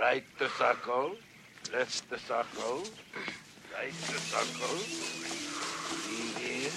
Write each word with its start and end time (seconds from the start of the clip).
Right 0.00 0.24
the 0.38 0.48
circle, 0.48 1.12
left 1.74 2.08
the 2.08 2.18
circle, 2.18 2.84
right 3.74 3.92
the 3.92 4.18
circle. 4.18 4.76
Breathe 6.06 6.36
in, 6.38 6.70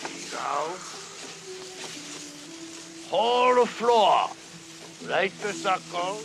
breathe 0.00 0.34
out. 0.38 0.78
Hold 3.10 3.58
the 3.58 3.66
floor. 3.66 4.30
Right 5.10 5.32
the 5.42 5.52
circle. 5.52 6.18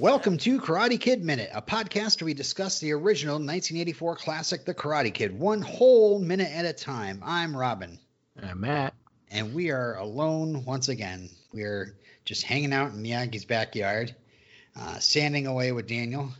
Welcome 0.00 0.38
to 0.38 0.60
Karate 0.60 1.00
Kid 1.00 1.24
Minute, 1.24 1.50
a 1.54 1.62
podcast 1.62 2.20
where 2.20 2.26
we 2.26 2.34
discuss 2.34 2.80
the 2.80 2.92
original 2.92 3.34
1984 3.34 4.16
classic, 4.16 4.64
The 4.64 4.74
Karate 4.74 5.14
Kid, 5.14 5.38
one 5.38 5.62
whole 5.62 6.18
minute 6.18 6.50
at 6.50 6.64
a 6.64 6.72
time. 6.72 7.20
I'm 7.24 7.56
Robin, 7.56 8.00
I'm 8.42 8.60
Matt. 8.60 8.94
and 9.30 9.54
we 9.54 9.70
are 9.70 9.94
alone 9.98 10.64
once 10.64 10.88
again. 10.88 11.28
We're 11.52 11.94
just 12.24 12.42
hanging 12.42 12.72
out 12.72 12.92
in 12.92 13.02
Miyagi's 13.02 13.44
backyard, 13.44 14.16
uh, 14.78 14.98
sanding 14.98 15.46
away 15.46 15.72
with 15.72 15.86
Daniel. 15.86 16.30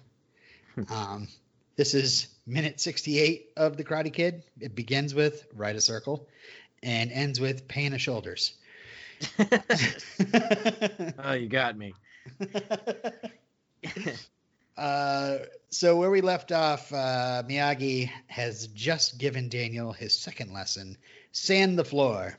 Um, 0.91 1.29
this 1.77 1.95
is 1.95 2.29
minute 2.47 2.80
68 2.80 3.51
of 3.56 3.77
The 3.77 3.84
Karate 3.84 4.12
Kid. 4.12 4.42
It 4.61 4.75
begins 4.75 5.15
with 5.15 5.47
Ride 5.55 5.77
a 5.77 5.80
Circle 5.80 6.27
and 6.83 7.11
ends 7.12 7.41
with 7.41 7.69
Pain 7.69 7.92
of 7.95 8.01
Shoulders. 8.01 8.55
Oh, 11.19 11.33
you 11.33 11.48
got 11.48 11.77
me. 11.77 11.95
Uh, 14.77 15.39
so 15.70 15.97
where 15.97 16.11
we 16.11 16.20
left 16.20 16.51
off, 16.51 16.92
uh, 16.92 17.45
Miyagi 17.47 18.11
has 18.27 18.66
just 18.69 19.19
given 19.19 19.48
Daniel 19.48 19.92
his 19.92 20.16
second 20.16 20.53
lesson: 20.53 20.97
sand 21.33 21.78
the 21.78 21.84
floor. 21.84 22.37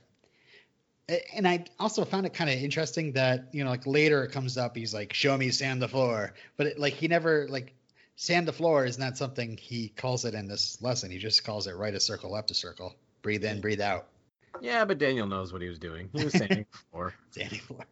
And 1.36 1.48
I 1.48 1.66
also 1.80 2.04
found 2.04 2.26
it 2.26 2.34
kind 2.34 2.50
of 2.50 2.58
interesting 2.58 3.12
that 3.14 3.50
you 3.52 3.64
know, 3.64 3.70
like 3.70 3.86
later 3.86 4.24
it 4.24 4.32
comes 4.32 4.58
up, 4.58 4.76
he's 4.76 4.94
like, 4.94 5.14
"Show 5.14 5.38
me 5.38 5.52
sand 5.52 5.82
the 5.82 5.88
floor," 5.88 6.34
but 6.58 6.68
it, 6.68 6.80
like 6.80 6.94
he 6.94 7.08
never 7.08 7.48
like 7.50 7.74
sand 8.16 8.48
the 8.48 8.54
floor 8.54 8.86
is 8.86 8.98
not 8.98 9.18
something 9.18 9.58
he 9.58 9.90
calls 9.90 10.26
it 10.26 10.34
in 10.34 10.48
this 10.48 10.82
lesson. 10.82 11.12
He 11.12 11.20
just 11.20 11.44
calls 11.44 11.68
it 11.68 11.76
right 11.76 11.94
a 11.94 12.00
circle, 12.00 12.32
left 12.32 12.50
a 12.52 12.56
circle, 12.56 12.96
breathe 13.22 13.44
in, 13.44 13.62
breathe 13.62 13.82
out, 13.82 14.08
Yeah, 14.62 14.86
but 14.86 14.98
Daniel 14.98 15.28
knows 15.28 15.54
what 15.54 15.62
he 15.62 15.68
was 15.68 15.80
doing. 15.80 16.10
He 16.14 16.24
was 16.24 16.34
saying 16.34 16.66
before. 16.72 17.14
sandy 17.32 17.58
floor. 17.58 17.86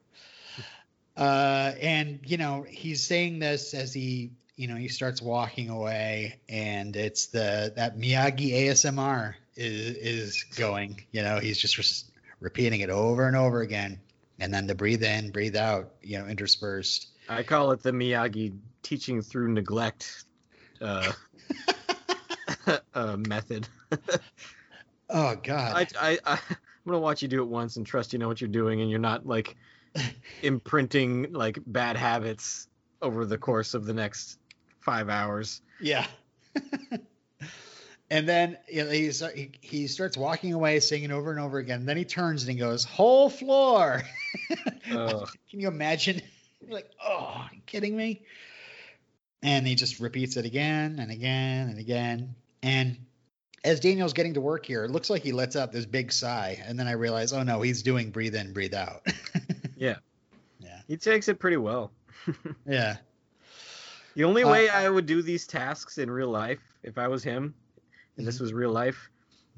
Uh, 1.16 1.74
and 1.80 2.20
you 2.26 2.38
know 2.38 2.66
he's 2.68 3.06
saying 3.06 3.38
this 3.38 3.76
as 3.76 3.94
he 3.94 4.32
you 4.56 4.68
know 4.68 4.76
he 4.76 4.88
starts 4.88 5.22
walking 5.22 5.70
away, 5.70 6.40
and 6.50 6.96
it's 6.96 7.28
the 7.28 7.74
that 7.76 7.98
Miyagi 7.98 8.54
ASMR 8.54 9.36
is 9.56 9.96
is 9.98 10.44
going. 10.56 11.04
You 11.12 11.22
know 11.22 11.40
he's 11.40 11.60
just 11.60 11.78
repeating 12.44 12.82
it 12.82 12.90
over 12.90 13.26
and 13.26 13.36
over 13.36 13.62
again, 13.62 14.00
and 14.40 14.54
then 14.54 14.68
the 14.68 14.76
breathe 14.76 15.02
in, 15.02 15.32
breathe 15.32 15.56
out, 15.56 15.94
you 16.02 16.20
know, 16.20 16.28
interspersed. 16.28 17.08
I 17.30 17.42
call 17.42 17.72
it 17.72 17.82
the 17.82 17.92
Miyagi 17.92 18.56
teaching 18.84 19.22
through 19.22 19.54
neglect 19.54 20.26
uh, 20.82 21.14
uh, 22.94 23.18
method. 23.18 23.68
Oh 25.10 25.36
God! 25.44 25.76
I, 26.00 26.14
I, 26.14 26.20
I, 26.26 26.32
I'm 26.32 26.58
gonna 26.88 26.98
watch 26.98 27.22
you 27.22 27.28
do 27.28 27.44
it 27.44 27.48
once 27.48 27.76
and 27.76 27.86
trust 27.86 28.14
you 28.14 28.20
know 28.20 28.28
what 28.28 28.42
you're 28.42 28.48
doing, 28.48 28.82
and 28.82 28.90
you're 28.90 29.00
not 29.00 29.28
like 29.28 29.56
imprinting 30.42 31.32
like 31.34 31.60
bad 31.68 31.98
habits 31.98 32.68
over 33.02 33.26
the 33.26 33.38
course 33.38 33.76
of 33.76 33.86
the 33.86 33.94
next 33.94 34.40
five 34.80 35.10
hours. 35.10 35.62
Yeah. 35.80 36.08
And 38.14 38.30
then 38.30 38.58
he's, 38.68 39.24
he, 39.34 39.52
he 39.62 39.88
starts 39.88 40.16
walking 40.16 40.54
away, 40.54 40.80
singing 40.80 41.12
over 41.12 41.32
and 41.32 41.40
over 41.40 41.58
again. 41.58 41.86
then 41.86 41.98
he 41.98 42.06
turns 42.06 42.44
and 42.44 42.52
he 42.52 42.58
goes, 42.58 42.84
"Whole 42.86 43.30
floor." 43.30 44.04
Can 44.86 45.26
you 45.52 45.68
imagine? 45.68 46.22
You're 46.62 46.72
like, 46.76 46.92
oh, 47.04 47.48
kidding 47.66 47.98
me? 47.98 48.22
And 49.42 49.66
he 49.68 49.76
just 49.76 50.00
repeats 50.00 50.38
it 50.38 50.46
again 50.46 51.00
and 51.00 51.12
again 51.12 51.70
and 51.70 51.80
again. 51.80 52.36
And 52.62 52.98
as 53.66 53.80
Daniel's 53.80 54.14
getting 54.14 54.36
to 54.36 54.42
work 54.42 54.66
here, 54.66 54.84
it 54.86 54.92
looks 54.92 55.10
like 55.10 55.24
he 55.24 55.32
lets 55.32 55.56
out 55.56 55.72
this 55.72 55.86
big 55.86 56.12
sigh. 56.12 56.62
And 56.66 56.80
then 56.80 56.88
I 56.88 56.92
realize, 56.94 57.34
oh 57.34 57.44
no, 57.44 57.62
he's 57.62 57.82
doing 57.84 58.12
breathe 58.12 58.36
in, 58.36 58.54
breathe 58.54 58.74
out. 58.76 59.06
Yeah. 59.76 59.96
Yeah. 60.60 60.80
He 60.88 60.96
takes 60.96 61.28
it 61.28 61.40
pretty 61.40 61.58
well. 61.58 61.92
yeah. 62.66 62.98
The 64.16 64.24
only 64.24 64.44
Uh, 64.44 64.52
way 64.52 64.70
I 64.70 64.88
would 64.88 65.06
do 65.08 65.22
these 65.22 65.46
tasks 65.46 65.98
in 65.98 66.10
real 66.10 66.30
life, 66.30 66.60
if 66.84 66.98
I 66.98 67.10
was 67.10 67.22
him, 67.22 67.54
and 68.18 68.28
this 68.28 68.38
Mhm. 68.38 68.42
was 68.42 68.54
real 68.54 68.72
life, 68.72 69.10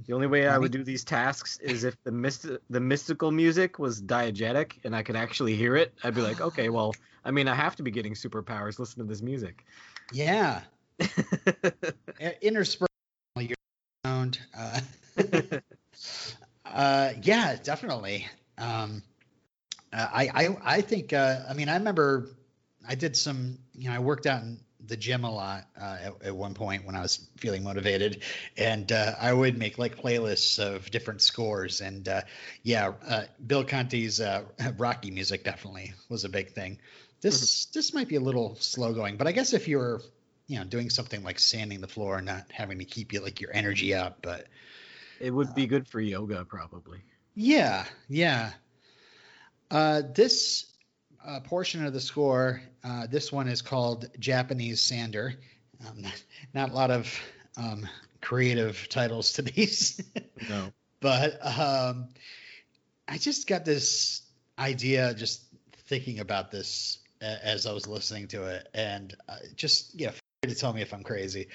the 0.05 0.13
only 0.13 0.27
way 0.27 0.47
I 0.47 0.57
would 0.57 0.71
do 0.71 0.83
these 0.83 1.03
tasks 1.03 1.57
is 1.59 1.83
if 1.83 1.95
the 2.03 2.11
myst- 2.11 2.59
the 2.69 2.79
mystical 2.79 3.31
music 3.31 3.79
was 3.79 4.01
diegetic 4.01 4.73
and 4.83 4.95
I 4.95 5.03
could 5.03 5.15
actually 5.15 5.55
hear 5.55 5.75
it. 5.75 5.93
I'd 6.03 6.15
be 6.15 6.21
like, 6.21 6.41
okay, 6.41 6.69
well, 6.69 6.93
I 7.23 7.31
mean, 7.31 7.47
I 7.47 7.55
have 7.55 7.75
to 7.77 7.83
be 7.83 7.91
getting 7.91 8.13
superpowers. 8.13 8.77
Listen 8.77 8.99
to 8.99 9.05
this 9.05 9.21
music. 9.21 9.63
Yeah. 10.11 10.61
Interspersed 12.41 12.89
your 13.39 13.55
sound. 14.05 14.39
Uh, 14.57 14.81
uh, 16.65 17.13
yeah, 17.21 17.55
definitely. 17.63 18.27
Um, 18.57 19.01
uh, 19.91 20.07
I, 20.11 20.29
I, 20.33 20.57
I 20.77 20.81
think, 20.81 21.13
uh, 21.13 21.39
I 21.49 21.53
mean, 21.53 21.69
I 21.69 21.77
remember 21.77 22.27
I 22.87 22.95
did 22.95 23.15
some, 23.15 23.57
you 23.73 23.89
know, 23.89 23.95
I 23.95 23.99
worked 23.99 24.25
out 24.25 24.43
in 24.43 24.59
the 24.87 24.97
gym 24.97 25.23
a 25.23 25.31
lot 25.31 25.67
uh, 25.79 25.97
at, 26.01 26.27
at 26.27 26.35
one 26.35 26.53
point 26.53 26.85
when 26.85 26.95
I 26.95 27.01
was 27.01 27.27
feeling 27.37 27.63
motivated, 27.63 28.23
and 28.57 28.91
uh, 28.91 29.13
I 29.19 29.33
would 29.33 29.57
make 29.57 29.77
like 29.77 29.97
playlists 29.97 30.59
of 30.59 30.89
different 30.91 31.21
scores. 31.21 31.81
And 31.81 32.07
uh, 32.07 32.21
yeah, 32.63 32.93
uh, 33.07 33.23
Bill 33.45 33.63
Conti's 33.63 34.19
uh, 34.21 34.43
Rocky 34.77 35.11
music 35.11 35.43
definitely 35.43 35.93
was 36.09 36.23
a 36.23 36.29
big 36.29 36.51
thing. 36.51 36.79
This 37.21 37.65
this 37.65 37.93
might 37.93 38.07
be 38.07 38.17
a 38.17 38.21
little 38.21 38.55
slow 38.59 38.93
going, 38.93 39.17
but 39.17 39.27
I 39.27 39.31
guess 39.31 39.53
if 39.53 39.67
you're 39.67 40.01
you 40.47 40.59
know 40.59 40.65
doing 40.65 40.89
something 40.89 41.23
like 41.23 41.39
sanding 41.39 41.81
the 41.81 41.87
floor, 41.87 42.17
and 42.17 42.25
not 42.25 42.51
having 42.51 42.79
to 42.79 42.85
keep 42.85 43.13
you 43.13 43.21
like 43.21 43.41
your 43.41 43.51
energy 43.53 43.93
up, 43.93 44.19
but 44.21 44.47
it 45.19 45.31
would 45.31 45.55
be 45.55 45.65
good 45.65 45.87
for 45.87 45.99
yoga, 45.99 46.45
probably. 46.45 46.99
yeah, 47.33 47.85
yeah. 48.07 48.51
Uh, 49.71 50.03
this 50.13 50.65
uh, 51.25 51.39
portion 51.41 51.85
of 51.85 51.93
the 51.93 51.99
score, 51.99 52.61
uh, 52.83 53.07
this 53.07 53.31
one 53.31 53.47
is 53.47 53.61
called 53.61 54.09
Japanese 54.19 54.81
Sander. 54.81 55.35
Um, 55.87 56.01
not, 56.01 56.23
not 56.53 56.69
a 56.69 56.73
lot 56.73 56.91
of 56.91 57.19
um, 57.57 57.87
creative 58.21 58.87
titles 58.89 59.33
to 59.33 59.41
these, 59.41 60.01
No. 60.49 60.71
but 61.01 61.37
um, 61.45 62.09
I 63.07 63.17
just 63.17 63.47
got 63.47 63.65
this 63.65 64.21
idea 64.57 65.13
just 65.13 65.43
thinking 65.87 66.19
about 66.19 66.51
this 66.51 66.99
as 67.21 67.65
I 67.65 67.73
was 67.73 67.87
listening 67.87 68.27
to 68.29 68.43
it, 68.43 68.69
and 68.73 69.15
uh, 69.27 69.37
just 69.55 69.95
yeah, 69.99 70.11
to 70.43 70.55
tell 70.55 70.73
me 70.73 70.81
if 70.81 70.93
I'm 70.93 71.03
crazy. 71.03 71.47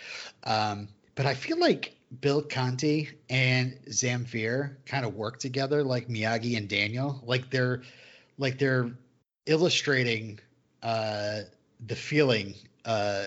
Um, 0.44 0.88
but 1.14 1.26
I 1.26 1.34
feel 1.34 1.58
like 1.58 1.96
Bill 2.20 2.42
Conti 2.42 3.10
and 3.28 3.78
Zamfir 3.88 4.76
kind 4.86 5.04
of 5.04 5.14
work 5.14 5.38
together 5.38 5.84
like 5.84 6.08
Miyagi 6.08 6.56
and 6.56 6.68
Daniel. 6.68 7.22
Like 7.24 7.50
they're 7.50 7.82
like 8.38 8.58
they're 8.58 8.90
illustrating 9.46 10.38
uh, 10.82 11.40
the 11.86 11.96
feeling 11.96 12.54
uh, 12.84 13.24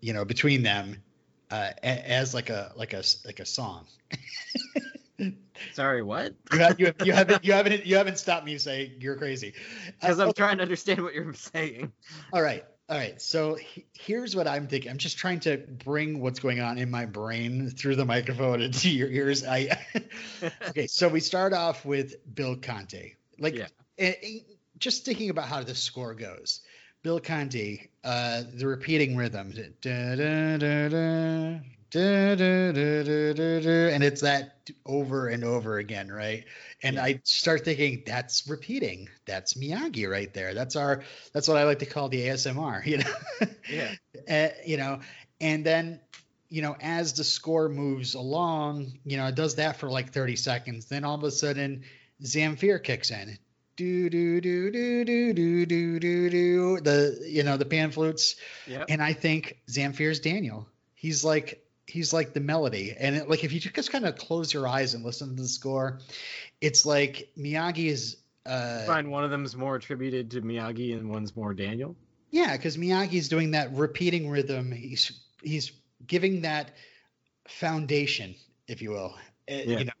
you 0.00 0.12
know 0.12 0.24
between 0.24 0.62
them 0.62 1.02
uh, 1.50 1.70
as 1.82 2.34
like 2.34 2.50
a 2.50 2.72
like 2.76 2.92
a 2.92 3.02
like 3.24 3.40
a 3.40 3.46
song. 3.46 3.86
Sorry, 5.72 6.02
what? 6.02 6.34
You, 6.52 6.58
ha- 6.60 6.74
you, 6.78 6.92
you 7.04 7.12
haven't 7.12 7.44
you 7.44 7.52
haven't 7.52 7.84
you 7.84 7.96
haven't 7.96 8.18
stopped 8.18 8.46
me 8.46 8.58
saying 8.58 8.92
you're 9.00 9.16
crazy. 9.16 9.54
Because 10.00 10.20
Uh, 10.20 10.24
I'm 10.24 10.28
okay. 10.30 10.40
trying 10.42 10.56
to 10.58 10.62
understand 10.62 11.02
what 11.02 11.14
you're 11.14 11.32
saying. 11.34 11.92
All 12.32 12.40
right. 12.42 12.64
All 12.88 12.96
right. 12.96 13.20
So 13.20 13.56
he- 13.56 13.86
here's 13.92 14.36
what 14.36 14.46
I'm 14.46 14.68
thinking. 14.68 14.90
I'm 14.90 14.98
just 14.98 15.18
trying 15.18 15.40
to 15.40 15.56
bring 15.58 16.20
what's 16.20 16.38
going 16.38 16.60
on 16.60 16.78
in 16.78 16.90
my 16.90 17.04
brain 17.06 17.68
through 17.70 17.96
the 17.96 18.04
microphone 18.04 18.62
into 18.62 18.88
your 18.90 19.08
ears. 19.08 19.44
I 19.44 19.76
Okay, 20.68 20.86
so 20.86 21.08
we 21.08 21.20
start 21.20 21.52
off 21.52 21.84
with 21.84 22.14
Bill 22.34 22.56
Conti. 22.56 23.16
Like 23.38 23.56
Yeah. 23.56 23.66
eh, 23.98 24.14
just 24.78 25.04
thinking 25.04 25.30
about 25.30 25.46
how 25.46 25.62
the 25.62 25.74
score 25.74 26.14
goes. 26.14 26.60
Bill 27.02 27.20
Conti, 27.20 27.90
uh, 28.02 28.42
the 28.54 28.66
repeating 28.66 29.16
rhythm, 29.16 29.52
da, 29.52 30.16
da, 30.16 30.56
da, 30.58 31.60
and 33.94 34.04
it's 34.04 34.20
that 34.20 34.58
over 34.84 35.28
and 35.28 35.42
over 35.42 35.78
again, 35.78 36.10
right? 36.10 36.44
And 36.82 36.96
yeah. 36.96 37.04
I 37.04 37.20
start 37.24 37.64
thinking 37.64 38.02
that's 38.04 38.46
repeating. 38.48 39.08
That's 39.26 39.54
Miyagi 39.54 40.10
right 40.10 40.32
there. 40.34 40.52
That's 40.54 40.76
our. 40.76 41.02
That's 41.32 41.48
what 41.48 41.56
I 41.56 41.64
like 41.64 41.78
to 41.78 41.86
call 41.86 42.08
the 42.08 42.26
ASMR. 42.26 42.84
You 42.84 42.98
know. 42.98 43.14
yeah. 43.70 43.94
uh, 44.28 44.52
you 44.66 44.76
know, 44.76 45.00
and 45.40 45.64
then 45.64 46.00
you 46.50 46.60
know 46.62 46.76
as 46.80 47.14
the 47.14 47.24
score 47.24 47.68
moves 47.68 48.14
along, 48.14 48.98
you 49.04 49.16
know, 49.16 49.26
it 49.26 49.34
does 49.34 49.54
that 49.54 49.78
for 49.78 49.88
like 49.88 50.12
thirty 50.12 50.36
seconds. 50.36 50.86
Then 50.86 51.04
all 51.04 51.14
of 51.14 51.24
a 51.24 51.30
sudden, 51.30 51.84
Zamfir 52.22 52.82
kicks 52.82 53.10
in. 53.10 53.38
Do 53.78 54.10
do 54.10 54.40
do 54.40 54.72
do 54.72 55.04
do 55.04 55.32
do 55.32 55.64
do 55.64 56.00
do 56.00 56.30
do 56.30 56.80
the 56.80 57.24
you 57.24 57.44
know 57.44 57.56
the 57.56 57.64
pan 57.64 57.92
flutes, 57.92 58.34
Yep. 58.66 58.86
and 58.88 59.00
I 59.00 59.12
think 59.12 59.56
Zamfir's 59.70 60.18
Daniel. 60.18 60.66
He's 60.94 61.22
like 61.24 61.64
he's 61.86 62.12
like 62.12 62.32
the 62.32 62.40
melody, 62.40 62.92
and 62.98 63.14
it, 63.14 63.30
like 63.30 63.44
if 63.44 63.52
you 63.52 63.60
just 63.60 63.92
kind 63.92 64.04
of 64.04 64.16
close 64.16 64.52
your 64.52 64.66
eyes 64.66 64.94
and 64.94 65.04
listen 65.04 65.36
to 65.36 65.42
the 65.42 65.48
score, 65.48 66.00
it's 66.60 66.84
like 66.84 67.30
Miyagi 67.38 67.86
is. 67.86 68.16
Uh, 68.44 68.84
Find 68.84 69.12
one 69.12 69.22
of 69.22 69.30
them's 69.30 69.54
more 69.54 69.76
attributed 69.76 70.32
to 70.32 70.42
Miyagi 70.42 70.98
and 70.98 71.08
one's 71.08 71.36
more 71.36 71.54
Daniel. 71.54 71.94
Yeah, 72.32 72.56
because 72.56 72.76
Miyagi's 72.76 73.28
doing 73.28 73.52
that 73.52 73.72
repeating 73.74 74.28
rhythm. 74.28 74.72
He's 74.72 75.20
he's 75.40 75.70
giving 76.04 76.40
that 76.42 76.72
foundation, 77.46 78.34
if 78.66 78.82
you 78.82 78.90
will. 78.90 79.14
Yeah. 79.46 79.62
You 79.62 79.84
know, 79.84 79.92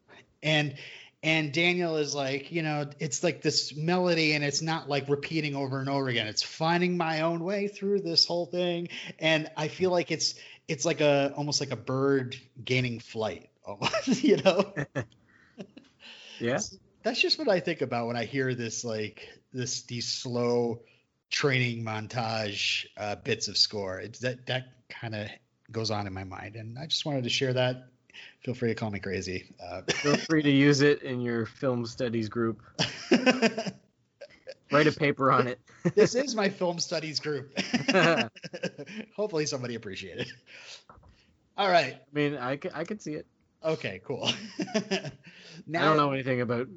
and 0.42 0.74
and 1.22 1.52
Daniel 1.52 1.96
is 1.96 2.14
like, 2.14 2.52
you 2.52 2.62
know, 2.62 2.88
it's 3.00 3.24
like 3.24 3.42
this 3.42 3.74
melody, 3.76 4.34
and 4.34 4.44
it's 4.44 4.62
not 4.62 4.88
like 4.88 5.08
repeating 5.08 5.56
over 5.56 5.80
and 5.80 5.88
over 5.88 6.08
again. 6.08 6.26
It's 6.26 6.42
finding 6.42 6.96
my 6.96 7.22
own 7.22 7.42
way 7.42 7.68
through 7.68 8.00
this 8.00 8.24
whole 8.26 8.46
thing, 8.46 8.88
and 9.18 9.50
I 9.56 9.68
feel 9.68 9.90
like 9.90 10.10
it's 10.10 10.34
it's 10.68 10.84
like 10.84 11.00
a 11.00 11.32
almost 11.36 11.60
like 11.60 11.72
a 11.72 11.76
bird 11.76 12.36
gaining 12.64 13.00
flight, 13.00 13.50
almost, 13.64 14.22
you 14.22 14.36
know. 14.38 14.72
Yeah. 16.40 16.58
That's 17.02 17.20
just 17.20 17.38
what 17.38 17.48
I 17.48 17.60
think 17.60 17.80
about 17.80 18.06
when 18.06 18.16
I 18.16 18.24
hear 18.24 18.54
this 18.54 18.84
like 18.84 19.28
this 19.52 19.82
these 19.82 20.06
slow 20.06 20.82
training 21.30 21.84
montage 21.84 22.86
uh, 22.96 23.16
bits 23.16 23.48
of 23.48 23.56
score. 23.56 23.98
It's 23.98 24.20
that 24.20 24.46
that 24.46 24.68
kind 24.88 25.14
of 25.14 25.28
goes 25.70 25.90
on 25.90 26.06
in 26.06 26.12
my 26.12 26.24
mind, 26.24 26.56
and 26.56 26.78
I 26.78 26.86
just 26.86 27.04
wanted 27.06 27.24
to 27.24 27.30
share 27.30 27.54
that. 27.54 27.88
Feel 28.44 28.54
free 28.54 28.68
to 28.68 28.74
call 28.74 28.90
me 28.90 28.98
crazy. 28.98 29.52
Uh, 29.62 29.82
Feel 29.88 30.16
free 30.16 30.42
to 30.42 30.50
use 30.50 30.80
it 30.80 31.02
in 31.02 31.20
your 31.20 31.46
film 31.46 31.84
studies 31.86 32.28
group. 32.28 32.62
Write 34.70 34.86
a 34.86 34.92
paper 34.92 35.32
on 35.32 35.48
it. 35.48 35.60
this 35.94 36.14
is 36.14 36.34
my 36.34 36.48
film 36.48 36.78
studies 36.78 37.20
group. 37.20 37.58
Hopefully, 39.16 39.46
somebody 39.46 39.74
appreciate 39.74 40.18
it. 40.18 40.28
All 41.56 41.70
right. 41.70 41.94
I 41.94 42.14
mean, 42.14 42.36
I 42.36 42.56
could, 42.56 42.72
I 42.74 42.84
could 42.84 43.00
see 43.00 43.14
it. 43.14 43.26
Okay. 43.64 44.00
Cool. 44.04 44.30
now 45.66 45.82
I 45.82 45.84
don't 45.84 45.96
know 45.96 46.12
anything 46.12 46.42
about 46.42 46.68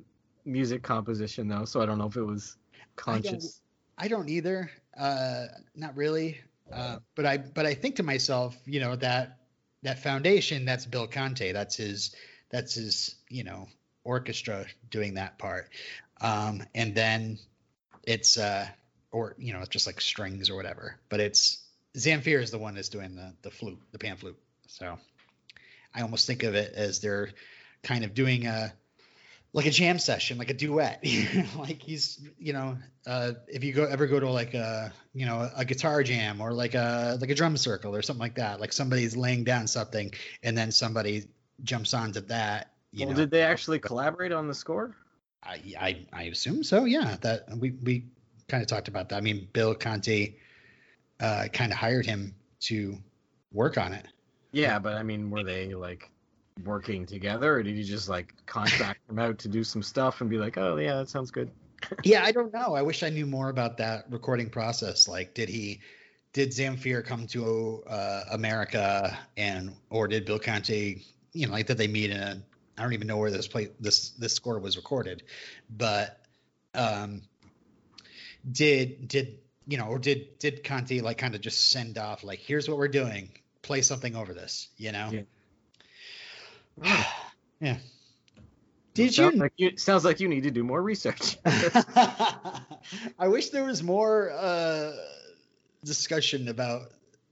music 0.45 0.81
composition 0.81 1.47
though, 1.47 1.65
so 1.65 1.81
I 1.81 1.85
don't 1.85 1.97
know 1.97 2.07
if 2.07 2.15
it 2.15 2.23
was 2.23 2.57
conscious. 2.95 3.61
I 3.97 4.07
don't 4.07 4.29
either. 4.29 4.71
Uh, 4.97 5.45
not 5.75 5.95
really. 5.95 6.39
Uh, 6.71 6.97
but 7.15 7.25
I 7.25 7.37
but 7.37 7.65
I 7.65 7.73
think 7.73 7.97
to 7.97 8.03
myself, 8.03 8.57
you 8.65 8.79
know 8.79 8.95
that 8.95 9.40
that 9.83 9.99
foundation 9.99 10.65
that's 10.65 10.85
Bill 10.85 11.07
Conti. 11.07 11.51
That's 11.51 11.75
his 11.75 12.15
that's 12.49 12.75
his 12.75 13.15
you 13.29 13.43
know 13.43 13.67
orchestra 14.03 14.65
doing 14.89 15.15
that 15.15 15.37
part. 15.37 15.69
Um, 16.19 16.63
and 16.75 16.93
then 16.95 17.39
it's 18.03 18.37
uh 18.37 18.67
or 19.11 19.35
you 19.37 19.53
know 19.53 19.59
it's 19.59 19.69
just 19.69 19.87
like 19.87 20.01
strings 20.01 20.49
or 20.49 20.55
whatever. 20.55 20.97
But 21.09 21.19
it's 21.19 21.61
Zamfir 21.95 22.41
is 22.41 22.51
the 22.51 22.57
one 22.57 22.75
that's 22.75 22.89
doing 22.89 23.15
the 23.15 23.33
the 23.41 23.51
flute, 23.51 23.79
the 23.91 23.99
pan 23.99 24.17
flute. 24.17 24.37
So 24.67 24.97
I 25.93 26.01
almost 26.01 26.27
think 26.27 26.43
of 26.43 26.55
it 26.55 26.73
as 26.73 26.99
they're 26.99 27.29
kind 27.83 28.05
of 28.05 28.13
doing 28.13 28.45
a 28.47 28.73
like 29.53 29.65
a 29.65 29.71
jam 29.71 29.99
session, 29.99 30.37
like 30.37 30.49
a 30.49 30.53
duet. 30.53 31.03
like 31.57 31.81
he's, 31.81 32.19
you 32.37 32.53
know, 32.53 32.77
uh, 33.05 33.33
if 33.47 33.63
you 33.63 33.73
go 33.73 33.85
ever 33.85 34.07
go 34.07 34.19
to 34.19 34.29
like 34.29 34.53
a, 34.53 34.93
you 35.13 35.25
know, 35.25 35.49
a 35.55 35.65
guitar 35.65 36.03
jam 36.03 36.39
or 36.39 36.53
like 36.53 36.73
a 36.73 37.17
like 37.19 37.29
a 37.29 37.35
drum 37.35 37.57
circle 37.57 37.95
or 37.95 38.01
something 38.01 38.21
like 38.21 38.35
that, 38.35 38.59
like 38.59 38.71
somebody's 38.71 39.17
laying 39.17 39.43
down 39.43 39.67
something 39.67 40.11
and 40.43 40.57
then 40.57 40.71
somebody 40.71 41.25
jumps 41.63 41.93
onto 41.93 42.21
that. 42.21 42.71
You 42.91 43.05
well, 43.05 43.15
know, 43.15 43.21
did 43.21 43.31
they 43.31 43.41
actually 43.41 43.79
collaborate 43.79 44.31
on 44.31 44.47
the 44.47 44.53
score? 44.53 44.95
I, 45.43 45.61
I 45.79 46.05
I 46.13 46.23
assume 46.23 46.63
so. 46.63 46.85
Yeah, 46.85 47.17
that 47.21 47.49
we 47.57 47.71
we 47.71 48.05
kind 48.47 48.61
of 48.61 48.67
talked 48.67 48.87
about 48.87 49.09
that. 49.09 49.17
I 49.17 49.21
mean, 49.21 49.47
Bill 49.53 49.73
Conti 49.73 50.37
uh, 51.19 51.47
kind 51.51 51.71
of 51.71 51.77
hired 51.77 52.05
him 52.05 52.35
to 52.61 52.97
work 53.51 53.77
on 53.77 53.93
it. 53.93 54.05
Yeah, 54.51 54.79
but 54.79 54.93
I 54.93 55.03
mean, 55.03 55.29
were 55.29 55.43
they 55.43 55.73
like 55.73 56.09
working 56.63 57.05
together, 57.05 57.55
or 57.55 57.63
did 57.63 57.77
you 57.77 57.83
just 57.83 58.09
like 58.09 58.33
contract 58.45 59.07
them 59.07 59.19
out 59.19 59.39
to 59.39 59.47
do 59.47 59.63
some 59.63 59.81
stuff 59.83 60.21
and 60.21 60.29
be 60.29 60.37
like, 60.37 60.57
oh 60.57 60.77
yeah, 60.77 60.97
that 60.97 61.09
sounds 61.09 61.31
good? 61.31 61.51
yeah, 62.03 62.23
I 62.23 62.31
don't 62.31 62.53
know. 62.53 62.75
I 62.75 62.81
wish 62.81 63.03
I 63.03 63.09
knew 63.09 63.25
more 63.25 63.49
about 63.49 63.77
that 63.77 64.05
recording 64.09 64.49
process. 64.49 65.07
Like, 65.07 65.33
did 65.33 65.49
he, 65.49 65.81
did 66.33 66.49
Zamfir 66.49 67.03
come 67.03 67.27
to 67.27 67.83
uh, 67.87 68.23
America, 68.31 69.17
and 69.37 69.73
or 69.89 70.07
did 70.07 70.25
Bill 70.25 70.39
Conti, 70.39 71.05
you 71.33 71.47
know, 71.47 71.53
like 71.53 71.67
did 71.67 71.77
they 71.77 71.87
meet 71.87 72.11
in 72.11 72.17
a? 72.17 72.41
I 72.77 72.83
don't 72.83 72.93
even 72.93 73.07
know 73.07 73.17
where 73.17 73.31
this 73.31 73.47
play 73.47 73.69
this 73.79 74.11
this 74.11 74.33
score 74.33 74.59
was 74.59 74.77
recorded, 74.77 75.23
but 75.69 76.19
um, 76.73 77.23
did 78.49 79.07
did 79.07 79.39
you 79.67 79.77
know, 79.77 79.85
or 79.85 79.99
did 79.99 80.37
did 80.39 80.63
Conti 80.63 81.01
like 81.01 81.17
kind 81.17 81.35
of 81.35 81.41
just 81.41 81.69
send 81.69 81.97
off 81.97 82.23
like, 82.23 82.39
here's 82.39 82.67
what 82.67 82.77
we're 82.77 82.87
doing, 82.87 83.29
play 83.61 83.81
something 83.81 84.15
over 84.15 84.33
this, 84.33 84.69
you 84.77 84.91
know? 84.91 85.09
Yeah. 85.11 85.21
yeah. 87.59 87.77
Did 88.93 89.13
sounds 89.13 89.35
you 89.35 89.39
Like 89.41 89.53
you 89.57 89.77
sounds 89.77 90.03
like 90.03 90.19
you 90.19 90.27
need 90.27 90.43
to 90.43 90.51
do 90.51 90.63
more 90.63 90.81
research. 90.81 91.37
I 91.45 93.27
wish 93.27 93.49
there 93.49 93.63
was 93.63 93.81
more 93.81 94.31
uh, 94.31 94.91
discussion 95.83 96.49
about 96.49 96.91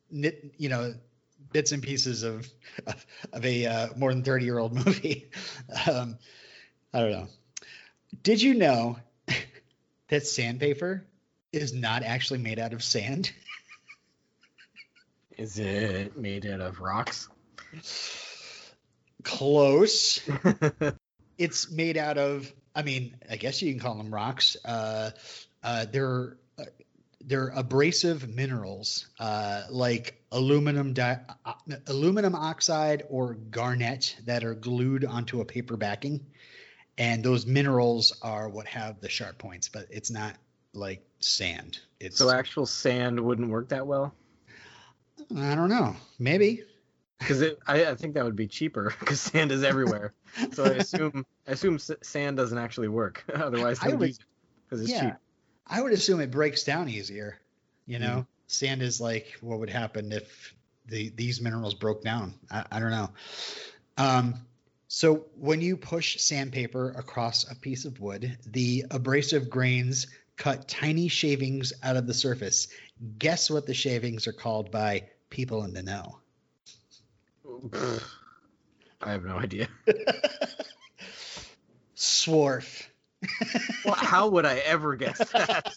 nit, 0.10 0.54
you 0.58 0.70
know, 0.70 0.94
bits 1.52 1.72
and 1.72 1.84
pieces 1.84 2.24
of 2.24 2.48
of, 2.88 3.06
of 3.34 3.46
a 3.46 3.66
uh, 3.66 3.88
more 3.98 4.14
than 4.14 4.24
thirty 4.24 4.46
year 4.46 4.60
old 4.60 4.74
movie. 4.74 5.30
Um, 5.90 6.18
I 6.94 7.02
don't 7.02 7.12
know. 7.12 7.28
Did 8.24 8.42
you 8.42 8.56
know 8.56 8.98
that 10.08 10.26
sandpaper 10.26 11.06
is 11.52 11.74
not 11.74 12.02
actually 12.04 12.40
made 12.40 12.58
out 12.58 12.74
of 12.74 12.84
sand? 12.84 13.32
Is 15.38 15.60
it 15.60 16.18
made 16.18 16.46
out 16.48 16.60
of 16.62 16.80
rocks? 16.80 17.30
Close. 19.24 20.22
it's 21.38 21.72
made 21.72 21.98
out 21.98 22.18
of 22.18 22.52
i 22.76 22.84
mean 22.84 23.16
i 23.30 23.38
guess 23.38 23.62
you 23.62 23.72
can 23.72 23.80
call 23.80 23.96
them 23.96 24.14
rocks. 24.14 24.58
Uh, 24.64 25.12
uh, 25.64 25.86
they're 25.92 26.38
uh, 26.58 26.64
they're 27.22 27.50
abrasive 27.50 28.28
minerals 28.34 29.08
uh, 29.20 29.64
like 29.70 30.22
aluminum 30.32 30.94
di- 30.94 31.20
uh, 31.46 31.54
aluminum 31.88 32.36
oxide 32.36 33.04
or 33.10 33.34
garnet 33.34 34.16
that 34.26 34.44
are 34.44 34.56
glued 34.56 35.04
onto 35.04 35.42
a 35.42 35.46
paper 35.46 35.76
backing. 35.76 36.26
And 36.98 37.24
those 37.24 37.46
minerals 37.46 38.18
are 38.22 38.50
what 38.50 38.68
have 38.68 39.02
the 39.02 39.10
sharp 39.10 39.38
points 39.38 39.70
but 39.70 39.88
it's 39.90 40.12
not 40.12 40.36
like 40.74 41.04
sand. 41.20 41.80
It's 42.00 42.18
So 42.18 42.30
actual 42.30 42.66
sand 42.66 43.20
wouldn't 43.20 43.50
work 43.50 43.70
that 43.70 43.86
well? 43.86 44.14
I 45.36 45.56
don't 45.56 45.70
know. 45.70 45.96
Maybe 46.18 46.64
because 47.20 47.44
I, 47.68 47.86
I 47.86 47.96
think 47.96 48.16
that 48.16 48.24
would 48.26 48.36
be 48.36 48.48
cheaper 48.48 48.94
because 49.00 49.20
sand 49.22 49.52
is 49.52 49.64
everywhere. 49.64 50.14
so 50.54 50.66
I 50.66 50.72
assume 50.76 51.26
I 51.48 51.52
assume 51.52 51.78
sand 51.80 52.38
doesn't 52.38 52.58
actually 52.58 52.88
work. 52.88 53.24
Otherwise, 53.34 53.80
I 53.82 53.90
they'll 53.90 53.98
would- 53.98 54.08
use 54.10 54.18
it 54.20 54.26
because 54.68 54.82
it's 54.82 54.92
yeah 54.92 55.02
cheap. 55.02 55.14
i 55.68 55.82
would 55.82 55.92
assume 55.94 56.20
it 56.22 56.30
breaks 56.32 56.64
down 56.64 56.88
easier 56.90 57.40
you 57.88 57.98
know 58.00 58.18
Mhm. 58.20 58.28
sand 58.48 58.82
is 58.84 59.02
like 59.02 59.36
what 59.42 59.58
would 59.60 59.70
happen 59.72 60.12
if 60.12 60.54
the 60.86 61.10
these 61.10 61.42
minerals 61.42 61.74
broke 61.74 62.04
down 62.04 62.36
i, 62.52 62.64
I 62.72 62.80
don't 62.80 62.92
know 62.92 63.10
um, 63.98 64.36
so 64.88 65.26
when 65.36 65.62
you 65.62 65.76
push 65.76 66.20
sandpaper 66.22 66.92
across 66.92 67.50
a 67.52 67.56
piece 67.56 67.86
of 67.86 68.00
wood 68.00 68.38
the 68.46 68.86
abrasive 68.92 69.50
grains 69.50 70.06
cut 70.38 70.68
tiny 70.68 71.08
shavings 71.08 71.74
out 71.82 71.98
of 71.98 72.06
the 72.08 72.14
surface 72.14 72.68
guess 73.18 73.50
what 73.50 73.66
the 73.66 73.74
shavings 73.74 74.28
are 74.28 74.34
called 74.34 74.70
by 74.72 75.10
people 75.32 75.64
in 75.64 75.74
the 75.74 75.82
know 75.84 76.20
I 79.02 79.12
have 79.12 79.24
no 79.24 79.38
idea. 79.38 79.68
swarf 81.96 82.88
Well, 83.86 83.96
how 83.96 84.30
would 84.30 84.46
I 84.46 84.58
ever 84.60 84.96
guess 84.96 85.18
that? 85.32 85.74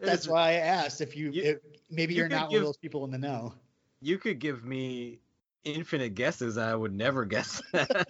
that's 0.00 0.26
why 0.26 0.50
i 0.50 0.52
asked 0.54 1.00
if 1.00 1.16
you, 1.16 1.30
You- 1.32 1.42
if, 1.42 1.58
maybe 1.90 2.14
you 2.14 2.24
are 2.24 2.28
not 2.28 2.48
one 2.50 2.58
of 2.58 2.64
those 2.64 2.76
people 2.76 3.04
in 3.04 3.10
the 3.10 3.18
know 3.18 3.54
You 4.00 4.18
could 4.18 4.38
give 4.40 4.64
me 4.64 5.20
infinite 5.64 6.14
guesses. 6.16 6.58
I 6.58 6.74
would 6.74 6.92
never 6.92 7.24
guess 7.24 7.62
that. 7.72 8.06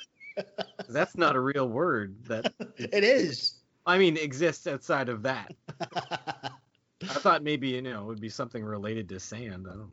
That's 0.89 1.17
not 1.17 1.37
a 1.37 1.41
real 1.41 1.69
word. 1.69 2.25
That 2.27 2.53
it 2.79 3.05
is 3.05 3.55
I 3.85 3.99
mean 3.99 4.17
exists 4.17 4.67
outside 4.67 5.09
of 5.09 5.23
that. 5.25 5.53
I 7.03 7.15
thought 7.15 7.43
maybe 7.43 7.69
you 7.71 7.83
know 7.83 8.03
it 8.03 8.07
would 8.07 8.21
be 8.21 8.29
something 8.31 8.65
related 8.65 9.09
to 9.11 9.21
sand. 9.21 9.67
I 9.69 9.75
don't. 9.75 9.93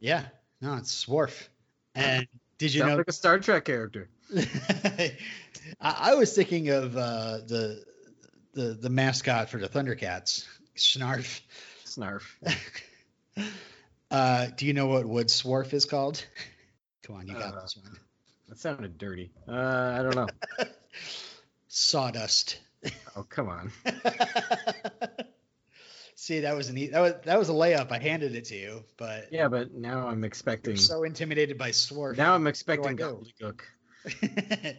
Yeah, 0.00 0.24
no, 0.62 0.74
it's 0.76 1.04
Swarf. 1.04 1.48
And 1.94 2.26
did 2.58 2.72
you 2.72 2.80
Sounds 2.80 2.90
know? 2.92 2.96
like 2.98 3.08
a 3.08 3.12
Star 3.12 3.38
Trek 3.38 3.64
character. 3.66 4.08
I, 4.36 5.12
I 5.80 6.14
was 6.14 6.34
thinking 6.34 6.70
of 6.70 6.96
uh, 6.96 7.38
the 7.46 7.84
the 8.54 8.74
the 8.80 8.88
mascot 8.88 9.50
for 9.50 9.58
the 9.58 9.68
Thundercats, 9.68 10.46
Snarf. 10.76 11.40
Snarf. 11.84 12.22
Uh, 14.10 14.48
do 14.58 14.66
you 14.66 14.74
know 14.74 14.88
what 14.88 15.06
wood 15.06 15.28
swarf 15.28 15.72
is 15.72 15.86
called? 15.86 16.22
Come 17.02 17.16
on, 17.16 17.26
you 17.26 17.32
got 17.32 17.54
Uh, 17.56 17.62
this 17.62 17.78
one. 17.82 17.96
That 18.50 18.58
sounded 18.58 18.98
dirty. 18.98 19.30
Uh, 19.48 19.52
I 19.98 20.02
don't 20.02 20.14
know. 20.14 20.26
Sawdust. 21.68 22.58
Oh 23.16 23.22
come 23.22 23.48
on. 23.48 23.72
See, 26.22 26.38
that 26.38 26.54
was 26.54 26.68
an 26.68 26.78
e- 26.78 26.86
that 26.86 27.00
was 27.00 27.14
that 27.24 27.36
was 27.36 27.48
a 27.48 27.52
layup. 27.52 27.90
I 27.90 27.98
handed 27.98 28.36
it 28.36 28.44
to 28.44 28.54
you, 28.54 28.84
but 28.96 29.26
Yeah, 29.32 29.48
but 29.48 29.74
now 29.74 30.06
I'm 30.06 30.22
expecting. 30.22 30.76
so 30.76 31.02
intimidated 31.02 31.58
by 31.58 31.70
swarf. 31.70 32.16
Now 32.16 32.36
I'm 32.36 32.46
expecting 32.46 32.96
gobbledygook. 32.96 33.62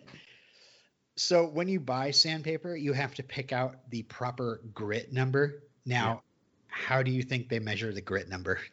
so 1.17 1.45
when 1.45 1.67
you 1.67 1.81
buy 1.81 2.11
sandpaper, 2.11 2.77
you 2.77 2.93
have 2.93 3.13
to 3.15 3.23
pick 3.23 3.51
out 3.51 3.89
the 3.89 4.03
proper 4.03 4.61
grit 4.73 5.11
number. 5.11 5.63
Now, 5.85 6.21
how 6.67 7.03
do 7.03 7.11
you 7.11 7.23
think 7.23 7.49
they 7.49 7.59
measure 7.59 7.91
the 7.91 8.01
grit 8.01 8.29
number? 8.29 8.61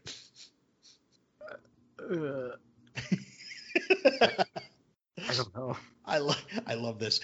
Uh, 2.00 2.56
I 4.22 5.34
don't 5.36 5.54
know. 5.54 5.76
I 6.06 6.18
love 6.18 6.44
I 6.66 6.74
love 6.74 6.98
this. 6.98 7.20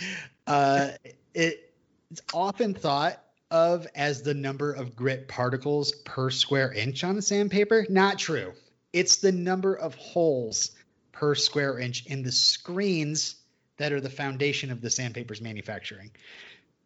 Uh, 0.46 0.90
it, 1.34 1.72
it's 2.10 2.20
often 2.34 2.74
thought 2.74 3.25
of 3.56 3.86
as 3.94 4.20
the 4.22 4.34
number 4.34 4.70
of 4.72 4.94
grit 4.94 5.28
particles 5.28 5.92
per 6.04 6.28
square 6.30 6.72
inch 6.72 7.02
on 7.04 7.16
the 7.16 7.22
sandpaper. 7.22 7.86
Not 7.88 8.18
true. 8.18 8.52
It's 8.92 9.16
the 9.16 9.32
number 9.32 9.74
of 9.74 9.94
holes 9.94 10.72
per 11.12 11.34
square 11.34 11.78
inch 11.78 12.04
in 12.06 12.22
the 12.22 12.32
screens 12.32 13.36
that 13.78 13.92
are 13.92 14.00
the 14.00 14.10
foundation 14.10 14.70
of 14.70 14.82
the 14.82 14.90
sandpaper's 14.90 15.40
manufacturing. 15.40 16.10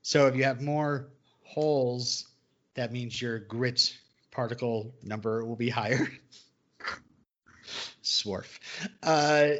So 0.02 0.28
if 0.28 0.36
you 0.36 0.44
have 0.44 0.60
more 0.60 1.08
holes, 1.42 2.28
that 2.74 2.92
means 2.92 3.20
your 3.20 3.40
grit 3.40 3.96
particle 4.30 4.94
number 5.02 5.44
will 5.44 5.56
be 5.56 5.70
higher. 5.70 6.08
Swarf. 8.02 8.58
Uh, 9.02 9.50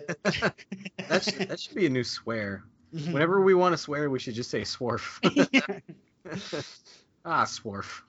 That 1.09 1.23
should, 1.25 1.49
that 1.49 1.61
should 1.61 1.75
be 1.75 1.87
a 1.87 1.91
new 1.91 2.05
swear. 2.05 2.63
mhm. 2.95 3.13
Whenever 3.13 3.41
we 3.41 3.55
want 3.55 3.73
to 3.73 3.79
swear, 3.79 4.09
we 4.11 4.19
should 4.21 4.35
just 4.35 4.51
say 4.51 4.63
swarf. 4.63 5.19
ah, 7.25 7.45
swarf. 7.45 8.03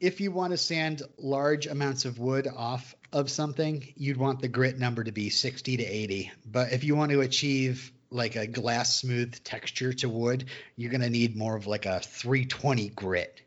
if 0.00 0.20
you 0.20 0.30
want 0.30 0.52
to 0.52 0.56
sand 0.56 1.02
large 1.18 1.66
amounts 1.66 2.04
of 2.04 2.18
wood 2.18 2.48
off 2.54 2.94
of 3.12 3.30
something, 3.30 3.86
you'd 3.96 4.16
want 4.16 4.40
the 4.40 4.48
grit 4.48 4.78
number 4.78 5.04
to 5.04 5.12
be 5.12 5.30
60 5.30 5.76
to 5.78 5.84
80. 5.84 6.32
But 6.44 6.72
if 6.72 6.84
you 6.84 6.96
want 6.96 7.12
to 7.12 7.20
achieve 7.20 7.92
like 8.10 8.36
a 8.36 8.46
glass 8.46 8.96
smooth 8.96 9.42
texture 9.44 9.92
to 9.92 10.08
wood, 10.08 10.46
you're 10.76 10.90
going 10.90 11.00
to 11.00 11.10
need 11.10 11.36
more 11.36 11.56
of 11.56 11.66
like 11.66 11.86
a 11.86 12.00
320 12.00 12.88
grit. 12.90 13.40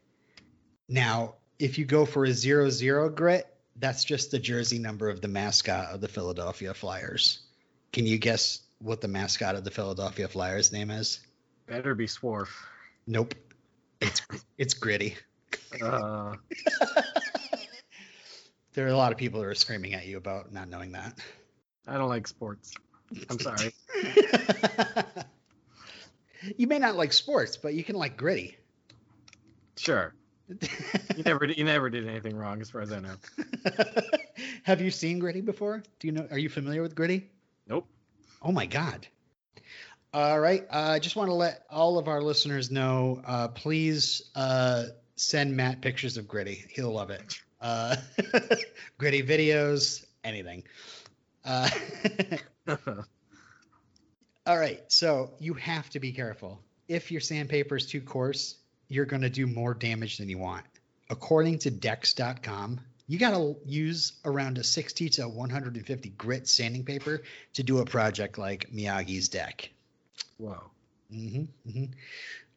Now, 0.90 1.36
if 1.60 1.78
you 1.78 1.86
go 1.86 2.06
for 2.06 2.26
a 2.26 2.32
00 2.32 3.10
grit, 3.10 3.46
that's 3.76 4.04
just 4.04 4.32
the 4.32 4.40
jersey 4.40 4.80
number 4.80 5.10
of 5.10 5.22
the 5.22 5.28
mascot 5.28 5.94
of 5.94 6.02
the 6.02 6.08
Philadelphia 6.08 6.74
Flyers. 6.74 7.40
Can 7.94 8.06
you 8.06 8.18
guess 8.18 8.62
what 8.80 9.02
the 9.02 9.08
mascot 9.08 9.56
of 9.56 9.64
the 9.64 9.72
Philadelphia 9.72 10.28
Flyers 10.28 10.72
name 10.72 10.92
is? 10.92 11.20
Better 11.68 11.96
be 11.96 12.08
swarf. 12.08 12.50
Nope. 13.06 13.36
It's 14.02 14.22
it's 14.58 14.74
gritty. 14.74 15.16
Uh, 15.82 16.36
There 18.78 18.86
are 18.86 18.90
a 18.90 18.96
lot 18.96 19.12
of 19.12 19.18
people 19.18 19.42
who 19.42 19.48
are 19.48 19.56
screaming 19.56 19.96
at 19.96 20.06
you 20.06 20.18
about 20.18 20.54
not 20.54 20.70
knowing 20.70 20.92
that. 20.92 21.18
I 21.88 21.98
don't 21.98 22.10
like 22.10 22.28
sports. 22.28 22.76
I'm 23.28 23.40
sorry. 23.40 23.74
you 26.58 26.68
may 26.68 26.78
not 26.78 26.96
like 26.96 27.12
sports, 27.12 27.58
but 27.58 27.74
you 27.74 27.84
can 27.84 27.96
like 27.96 28.18
gritty. 28.18 28.56
Sure. 29.78 30.14
You 30.48 31.24
never 31.26 31.46
you 31.46 31.64
never 31.64 31.90
did 31.90 32.08
anything 32.08 32.38
wrong 32.38 32.62
as 32.62 32.70
far 32.70 32.82
as 32.82 32.92
I 32.92 33.00
know. 33.00 33.16
Have 34.64 34.80
you 34.80 34.92
seen 34.92 35.18
gritty 35.18 35.42
before? 35.42 35.82
Do 36.00 36.08
you 36.08 36.12
know? 36.12 36.28
Are 36.30 36.38
you 36.38 36.48
familiar 36.48 36.84
with 36.84 36.94
gritty? 36.94 37.32
Nope. 37.68 37.88
Oh 38.44 38.52
my 38.52 38.68
god. 38.68 39.08
All 40.18 40.40
right. 40.40 40.66
uh, 40.74 40.94
I 40.94 40.98
just 40.98 41.16
want 41.16 41.30
to 41.30 41.36
let 41.36 41.62
all 41.70 42.00
of 42.00 42.08
our 42.08 42.24
listeners 42.24 42.72
know. 42.72 43.22
Uh, 43.24 43.50
please 43.50 44.24
uh, 44.34 44.86
send 45.16 45.56
Matt 45.56 45.80
pictures 45.80 46.18
of 46.18 46.28
gritty. 46.28 46.66
He'll 46.72 46.92
love 46.92 47.12
it. 47.12 47.40
Uh, 47.62 47.98
gritty 48.98 49.22
videos, 49.22 50.04
anything. 50.24 50.64
Uh, 51.46 51.70
all 54.48 54.58
right. 54.58 54.82
So 54.88 55.34
you 55.38 55.54
have 55.54 55.88
to 55.92 56.00
be 56.00 56.12
careful. 56.14 56.64
If 56.88 57.12
your 57.12 57.22
sandpaper 57.22 57.76
is 57.76 57.86
too 57.86 58.02
coarse, 58.02 58.56
you're 58.88 59.06
going 59.06 59.22
to 59.22 59.30
do 59.30 59.46
more 59.46 59.76
damage 59.76 60.18
than 60.18 60.30
you 60.30 60.40
want. 60.40 60.66
According 61.12 61.60
to 61.60 61.70
Decks.com, 61.70 62.80
you 63.06 63.20
got 63.20 63.38
to 63.38 63.56
use 63.68 64.14
around 64.26 64.58
a 64.58 64.64
60 64.64 65.10
to 65.10 65.30
150 65.30 66.10
grit 66.10 66.48
sanding 66.48 66.86
paper 66.86 67.22
to 67.54 67.62
do 67.62 67.78
a 67.78 67.86
project 67.86 68.40
like 68.40 68.72
Miyagi's 68.72 69.30
deck. 69.30 69.70
Whoa. 70.38 70.72
hmm 71.12 71.44
hmm 71.72 71.86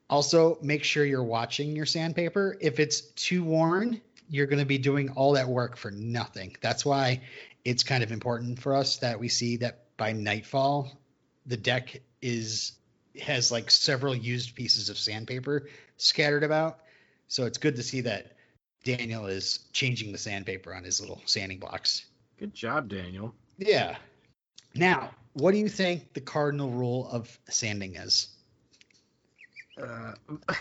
Also, 0.08 0.58
make 0.62 0.84
sure 0.84 1.04
you're 1.04 1.22
watching 1.22 1.76
your 1.76 1.86
sandpaper. 1.86 2.56
If 2.60 2.80
it's 2.80 3.00
too 3.00 3.44
worn, 3.44 4.00
you're 4.28 4.46
going 4.46 4.60
to 4.60 4.66
be 4.66 4.78
doing 4.78 5.10
all 5.10 5.32
that 5.32 5.48
work 5.48 5.76
for 5.76 5.90
nothing. 5.90 6.56
That's 6.60 6.84
why 6.84 7.22
it's 7.64 7.82
kind 7.82 8.02
of 8.02 8.12
important 8.12 8.60
for 8.60 8.74
us 8.74 8.98
that 8.98 9.18
we 9.18 9.28
see 9.28 9.56
that 9.58 9.96
by 9.96 10.12
nightfall, 10.12 10.90
the 11.46 11.56
deck 11.56 12.00
is 12.22 12.72
has 13.20 13.50
like 13.50 13.70
several 13.70 14.14
used 14.14 14.54
pieces 14.54 14.88
of 14.88 14.96
sandpaper 14.96 15.68
scattered 15.96 16.44
about. 16.44 16.78
So 17.26 17.44
it's 17.44 17.58
good 17.58 17.76
to 17.76 17.82
see 17.82 18.02
that 18.02 18.36
Daniel 18.84 19.26
is 19.26 19.60
changing 19.72 20.12
the 20.12 20.18
sandpaper 20.18 20.74
on 20.74 20.84
his 20.84 21.00
little 21.00 21.20
sanding 21.26 21.58
blocks. 21.58 22.06
Good 22.38 22.54
job, 22.54 22.88
Daniel. 22.88 23.34
Yeah. 23.58 23.96
Now, 24.74 25.10
what 25.34 25.52
do 25.52 25.58
you 25.58 25.68
think 25.68 26.12
the 26.14 26.20
cardinal 26.20 26.70
rule 26.70 27.08
of 27.10 27.36
sanding 27.48 27.96
is? 27.96 28.28
Uh, 29.80 30.12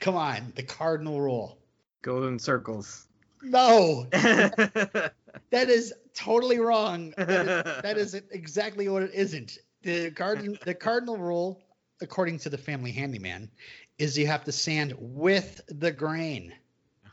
Come 0.00 0.16
on, 0.16 0.52
the 0.56 0.62
cardinal 0.62 1.20
rule. 1.20 1.58
go 2.02 2.26
in 2.26 2.38
circles. 2.38 3.06
No, 3.42 4.06
that 4.12 5.12
is 5.52 5.92
totally 6.14 6.58
wrong. 6.58 7.12
That 7.16 7.30
is, 7.30 7.82
that 7.82 7.98
is 7.98 8.14
exactly 8.30 8.88
what 8.88 9.02
it 9.02 9.12
isn't. 9.14 9.58
The 9.82 10.10
cardinal 10.10 10.56
the 10.64 10.74
cardinal 10.74 11.16
rule, 11.16 11.62
according 12.02 12.38
to 12.40 12.50
the 12.50 12.58
family 12.58 12.92
handyman, 12.92 13.50
is 13.98 14.16
you 14.18 14.26
have 14.26 14.44
to 14.44 14.52
sand 14.52 14.94
with 14.98 15.60
the 15.68 15.90
grain. 15.90 16.52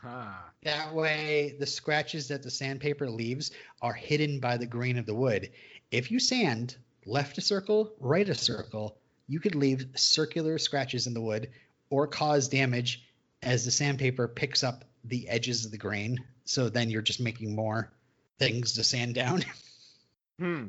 Ah, 0.04 0.50
That 0.62 0.94
way, 0.94 1.56
the 1.58 1.66
scratches 1.66 2.28
that 2.28 2.42
the 2.42 2.50
sandpaper 2.50 3.08
leaves 3.08 3.50
are 3.82 3.94
hidden 3.94 4.38
by 4.38 4.56
the 4.58 4.66
grain 4.66 4.98
of 4.98 5.06
the 5.06 5.14
wood. 5.14 5.50
If 5.90 6.10
you 6.10 6.20
sand 6.20 6.76
left 7.06 7.38
a 7.38 7.40
circle, 7.40 7.92
right 7.98 8.28
a 8.28 8.34
circle, 8.34 8.98
you 9.26 9.40
could 9.40 9.54
leave 9.54 9.86
circular 9.94 10.58
scratches 10.58 11.06
in 11.06 11.14
the 11.14 11.20
wood 11.20 11.50
or 11.90 12.06
cause 12.06 12.48
damage 12.48 13.04
as 13.42 13.64
the 13.64 13.70
sandpaper 13.70 14.28
picks 14.28 14.62
up 14.62 14.84
the 15.04 15.28
edges 15.28 15.64
of 15.64 15.70
the 15.70 15.78
grain. 15.78 16.24
So 16.44 16.68
then 16.68 16.90
you're 16.90 17.02
just 17.02 17.20
making 17.20 17.54
more 17.54 17.90
things 18.38 18.74
to 18.74 18.84
sand 18.84 19.14
down. 19.14 19.44
hmm. 20.38 20.66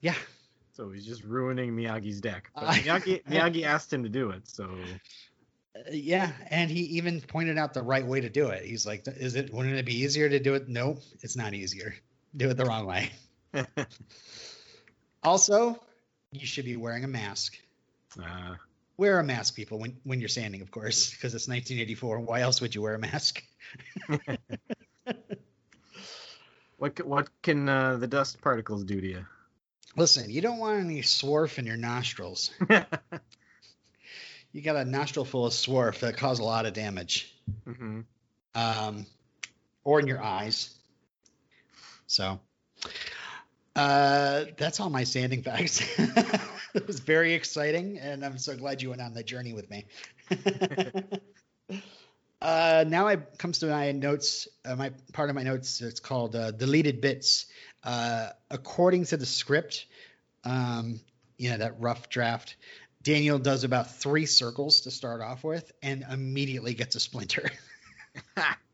yeah. 0.00 0.14
So 0.72 0.90
he's 0.90 1.06
just 1.06 1.24
ruining 1.24 1.72
Miyagi's 1.72 2.20
deck. 2.20 2.50
But 2.54 2.64
Miyagi, 2.64 3.24
Miyagi 3.28 3.64
asked 3.64 3.92
him 3.92 4.02
to 4.04 4.08
do 4.08 4.30
it, 4.30 4.46
so 4.48 4.70
Uh, 5.74 5.90
yeah. 5.90 6.32
And 6.50 6.70
he 6.70 6.80
even 6.80 7.20
pointed 7.20 7.58
out 7.58 7.74
the 7.74 7.82
right 7.82 8.06
way 8.06 8.20
to 8.20 8.28
do 8.28 8.48
it. 8.48 8.64
He's 8.64 8.86
like, 8.86 9.06
is 9.06 9.34
it, 9.34 9.52
wouldn't 9.52 9.76
it 9.76 9.86
be 9.86 10.02
easier 10.02 10.28
to 10.28 10.38
do 10.38 10.54
it? 10.54 10.68
No, 10.68 10.98
it's 11.22 11.36
not 11.36 11.54
easier. 11.54 11.94
Do 12.36 12.50
it 12.50 12.56
the 12.56 12.64
wrong 12.64 12.86
way. 12.86 13.10
Also, 15.22 15.78
you 16.32 16.46
should 16.46 16.64
be 16.64 16.76
wearing 16.76 17.04
a 17.04 17.08
mask. 17.08 17.56
uh, 18.22 18.54
Wear 18.96 19.20
a 19.20 19.24
mask, 19.24 19.54
people, 19.54 19.78
when 19.78 19.96
when 20.04 20.18
you're 20.20 20.28
sanding, 20.28 20.60
of 20.60 20.70
course, 20.72 21.10
because 21.10 21.34
it's 21.34 21.46
1984. 21.48 22.20
Why 22.20 22.40
else 22.40 22.60
would 22.60 22.74
you 22.74 22.82
wear 22.82 22.94
a 22.94 22.98
mask? 22.98 23.42
what 26.76 27.04
what 27.06 27.28
can 27.42 27.68
uh, 27.68 27.96
the 27.96 28.06
dust 28.06 28.40
particles 28.40 28.84
do 28.84 29.00
to 29.00 29.06
you? 29.06 29.26
Listen, 29.96 30.30
you 30.30 30.40
don't 30.40 30.58
want 30.58 30.80
any 30.80 31.02
swarf 31.02 31.58
in 31.58 31.66
your 31.66 31.76
nostrils. 31.76 32.50
You 34.52 34.62
got 34.62 34.76
a 34.76 34.84
nostril 34.84 35.24
full 35.26 35.44
of 35.46 35.52
swarf 35.52 36.00
that 36.00 36.16
cause 36.16 36.38
a 36.38 36.44
lot 36.44 36.64
of 36.64 36.72
damage, 36.72 37.34
hmm 37.66 38.00
um, 38.54 39.06
or 39.84 40.00
in 40.00 40.06
your 40.06 40.22
eyes. 40.22 40.74
So, 42.06 42.40
uh, 43.78 44.44
that's 44.56 44.80
all 44.80 44.90
my 44.90 45.04
sanding 45.04 45.40
facts. 45.42 45.80
it 46.74 46.86
was 46.86 46.98
very 46.98 47.34
exciting, 47.34 47.98
and 47.98 48.24
I'm 48.24 48.36
so 48.36 48.56
glad 48.56 48.82
you 48.82 48.90
went 48.90 49.00
on 49.00 49.14
the 49.14 49.22
journey 49.22 49.52
with 49.52 49.70
me. 49.70 49.86
uh, 52.42 52.84
now 52.88 53.06
it 53.06 53.38
comes 53.38 53.60
to 53.60 53.66
my 53.66 53.92
notes. 53.92 54.48
Uh, 54.64 54.74
my 54.74 54.90
part 55.12 55.30
of 55.30 55.36
my 55.36 55.44
notes. 55.44 55.80
It's 55.80 56.00
called 56.00 56.34
uh, 56.34 56.50
deleted 56.50 57.00
bits. 57.00 57.46
Uh, 57.84 58.30
according 58.50 59.04
to 59.04 59.16
the 59.16 59.26
script, 59.26 59.86
um, 60.42 60.98
you 61.36 61.50
know 61.50 61.58
that 61.58 61.80
rough 61.80 62.08
draft. 62.08 62.56
Daniel 63.04 63.38
does 63.38 63.62
about 63.62 63.94
three 63.94 64.26
circles 64.26 64.80
to 64.82 64.90
start 64.90 65.20
off 65.20 65.44
with, 65.44 65.70
and 65.84 66.04
immediately 66.10 66.74
gets 66.74 66.96
a 66.96 67.00
splinter. 67.00 67.48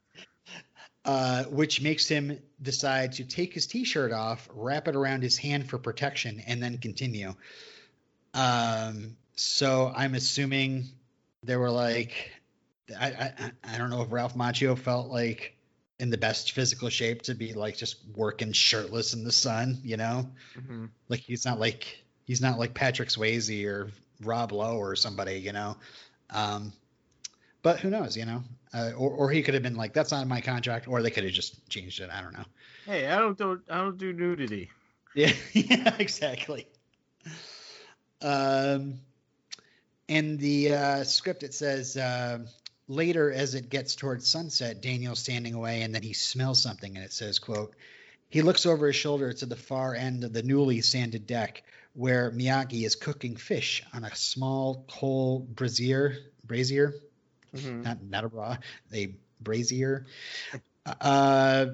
uh, 1.05 1.45
which 1.45 1.81
makes 1.83 2.09
him 2.09 2.39
decide 2.63 3.13
to 3.13 3.25
take 3.25 3.53
his 3.55 3.67
t-shirt 3.67 4.13
off, 4.13 4.49
wrap 4.55 4.89
it 4.89 4.97
around 4.97 5.23
his 5.23 5.37
hand 5.37 5.69
for 5.69 5.79
protection, 5.79 6.43
and 6.47 6.63
then 6.63 6.79
continue. 6.79 7.35
Um, 8.33 9.17
so 9.37 9.93
I'm 9.95 10.15
assuming 10.15 10.87
they 11.43 11.57
were 11.57 11.71
like, 11.71 12.33
I, 12.99 13.33
I 13.39 13.53
I 13.75 13.79
don't 13.79 13.91
know 13.91 14.03
if 14.03 14.13
Ralph 14.13 14.35
Macchio 14.35 14.79
felt 14.79 15.09
like 15.11 15.57
in 15.99 16.11
the 16.11 16.19
best 16.19 16.53
physical 16.53 16.89
shape 16.89 17.23
to 17.23 17.35
be 17.35 17.53
like 17.55 17.77
just 17.77 17.97
working 18.15 18.53
shirtless 18.53 19.15
in 19.15 19.25
the 19.25 19.33
sun, 19.33 19.81
you 19.83 19.97
know, 19.97 20.29
hmm 20.55 20.87
like 21.09 21.21
he's 21.21 21.45
not 21.45 21.59
like 21.59 22.03
he's 22.25 22.41
not 22.41 22.59
like 22.59 22.75
Patrick 22.75 23.09
Swayze 23.09 23.65
or 23.67 23.91
Rob 24.23 24.53
Lowe 24.53 24.77
or 24.77 24.97
somebody, 24.97 25.35
you 25.39 25.53
know. 25.53 25.77
Um, 26.31 26.73
but 27.63 27.81
who 27.81 27.91
knows, 27.91 28.17
you 28.17 28.27
know? 28.27 28.43
Uh, 28.75 28.90
or 28.97 29.11
or 29.11 29.31
he 29.31 29.43
could 29.43 29.54
have 29.54 29.62
been 29.62 29.76
like, 29.76 29.93
"That's 29.93 30.11
not 30.11 30.23
in 30.23 30.28
my 30.28 30.40
contract," 30.40 30.88
or 30.88 31.00
they 31.00 31.11
could 31.11 31.25
have 31.25 31.33
just 31.33 31.69
changed 31.69 32.00
it. 32.00 32.11
I 32.11 32.21
don't 32.21 32.33
know. 32.33 32.45
Hey, 32.85 33.07
I 33.07 33.19
don't 33.19 33.38
do 33.38 33.61
I 33.71 33.78
don't 33.78 33.97
do 33.97 34.12
nudity. 34.12 34.71
Yeah, 35.14 35.33
yeah, 35.52 35.95
exactly. 35.99 36.66
Um, 38.21 39.00
in 40.09 40.37
the 40.38 40.75
uh, 40.75 41.04
script, 41.04 41.45
it 41.45 41.54
says 41.54 41.97
uh, 41.97 42.40
later, 42.88 43.33
as 43.33 43.54
it 43.54 43.71
gets 43.71 43.95
towards 43.95 44.26
sunset, 44.26 44.83
Daniel's 44.83 45.21
standing 45.21 45.54
away, 45.54 45.83
and 45.83 45.95
then 45.95 46.02
he 46.02 46.12
smells 46.12 46.61
something, 46.61 46.97
and 46.97 47.04
it 47.04 47.12
says, 47.12 47.38
"quote." 47.38 47.75
He 48.31 48.43
looks 48.43 48.66
over 48.66 48.88
his 48.88 48.97
shoulder 48.97 49.33
to 49.33 49.47
the 49.47 49.54
far 49.54 49.95
end 49.95 50.25
of 50.25 50.33
the 50.33 50.43
newly 50.43 50.81
sanded 50.81 51.25
deck, 51.25 51.62
where 51.93 52.33
Miyagi 52.33 52.85
is 52.85 52.97
cooking 52.97 53.37
fish 53.37 53.85
on 53.93 54.02
a 54.02 54.12
small 54.16 54.85
coal 54.88 55.38
brazier. 55.38 56.16
Brazier, 56.45 56.95
Mhm. 57.55 58.11
not 58.11 58.25
a 58.93 59.15
brazier. 59.41 60.07
Uh, 60.87 61.67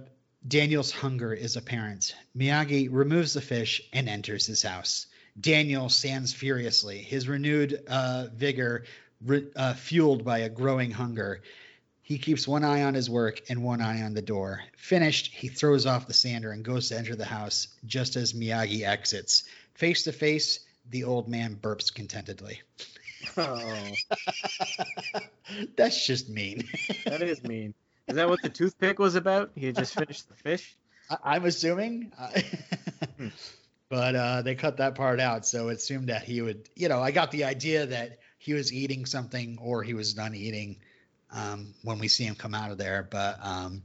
Daniel's 0.46 0.90
hunger 0.90 1.32
is 1.34 1.56
apparent. 1.56 2.14
Miyagi 2.36 2.88
removes 2.90 3.34
the 3.34 3.40
fish 3.40 3.82
and 3.92 4.08
enters 4.08 4.46
his 4.46 4.62
house. 4.62 5.06
Daniel 5.38 5.88
stands 5.88 6.32
furiously, 6.32 6.98
his 6.98 7.28
renewed 7.28 7.82
uh, 7.88 8.28
vigor 8.34 8.84
re- 9.24 9.48
uh, 9.56 9.74
fueled 9.74 10.24
by 10.24 10.38
a 10.38 10.48
growing 10.48 10.90
hunger. 10.90 11.42
He 12.02 12.18
keeps 12.18 12.48
one 12.48 12.64
eye 12.64 12.82
on 12.82 12.94
his 12.94 13.08
work 13.08 13.40
and 13.48 13.62
one 13.62 13.80
eye 13.80 14.02
on 14.02 14.14
the 14.14 14.22
door. 14.22 14.62
Finished, 14.76 15.32
he 15.32 15.48
throws 15.48 15.86
off 15.86 16.08
the 16.08 16.12
sander 16.14 16.50
and 16.50 16.64
goes 16.64 16.88
to 16.88 16.98
enter 16.98 17.14
the 17.14 17.24
house 17.24 17.68
just 17.86 18.16
as 18.16 18.32
Miyagi 18.32 18.82
exits. 18.82 19.44
Face 19.74 20.02
to 20.04 20.12
face, 20.12 20.60
the 20.88 21.04
old 21.04 21.28
man 21.28 21.54
burps 21.60 21.94
contentedly. 21.94 22.60
Oh, 23.36 23.92
That's 25.76 26.06
just 26.06 26.28
mean. 26.28 26.64
that 27.04 27.22
is 27.22 27.42
mean. 27.42 27.74
Is 28.08 28.16
that 28.16 28.28
what 28.28 28.42
the 28.42 28.48
toothpick 28.48 28.98
was 28.98 29.14
about? 29.14 29.52
He 29.54 29.66
had 29.66 29.74
just 29.76 29.94
finished 29.94 30.28
the 30.28 30.34
fish. 30.34 30.76
I- 31.10 31.34
I'm 31.34 31.44
assuming, 31.44 32.12
Hmm. 33.18 33.28
but 33.88 34.14
uh, 34.14 34.42
they 34.42 34.54
cut 34.54 34.78
that 34.78 34.94
part 34.94 35.20
out, 35.20 35.46
so 35.46 35.68
it 35.68 35.74
assumed 35.78 36.08
that 36.08 36.22
he 36.22 36.40
would. 36.42 36.68
You 36.76 36.88
know, 36.88 37.00
I 37.00 37.10
got 37.10 37.30
the 37.30 37.44
idea 37.44 37.86
that 37.86 38.18
he 38.38 38.54
was 38.54 38.72
eating 38.72 39.06
something 39.06 39.58
or 39.60 39.82
he 39.82 39.94
was 39.94 40.14
done 40.14 40.34
eating 40.34 40.76
um, 41.32 41.74
when 41.82 41.98
we 41.98 42.08
see 42.08 42.24
him 42.24 42.34
come 42.34 42.54
out 42.54 42.70
of 42.70 42.78
there. 42.78 43.06
But 43.10 43.38
um, 43.42 43.82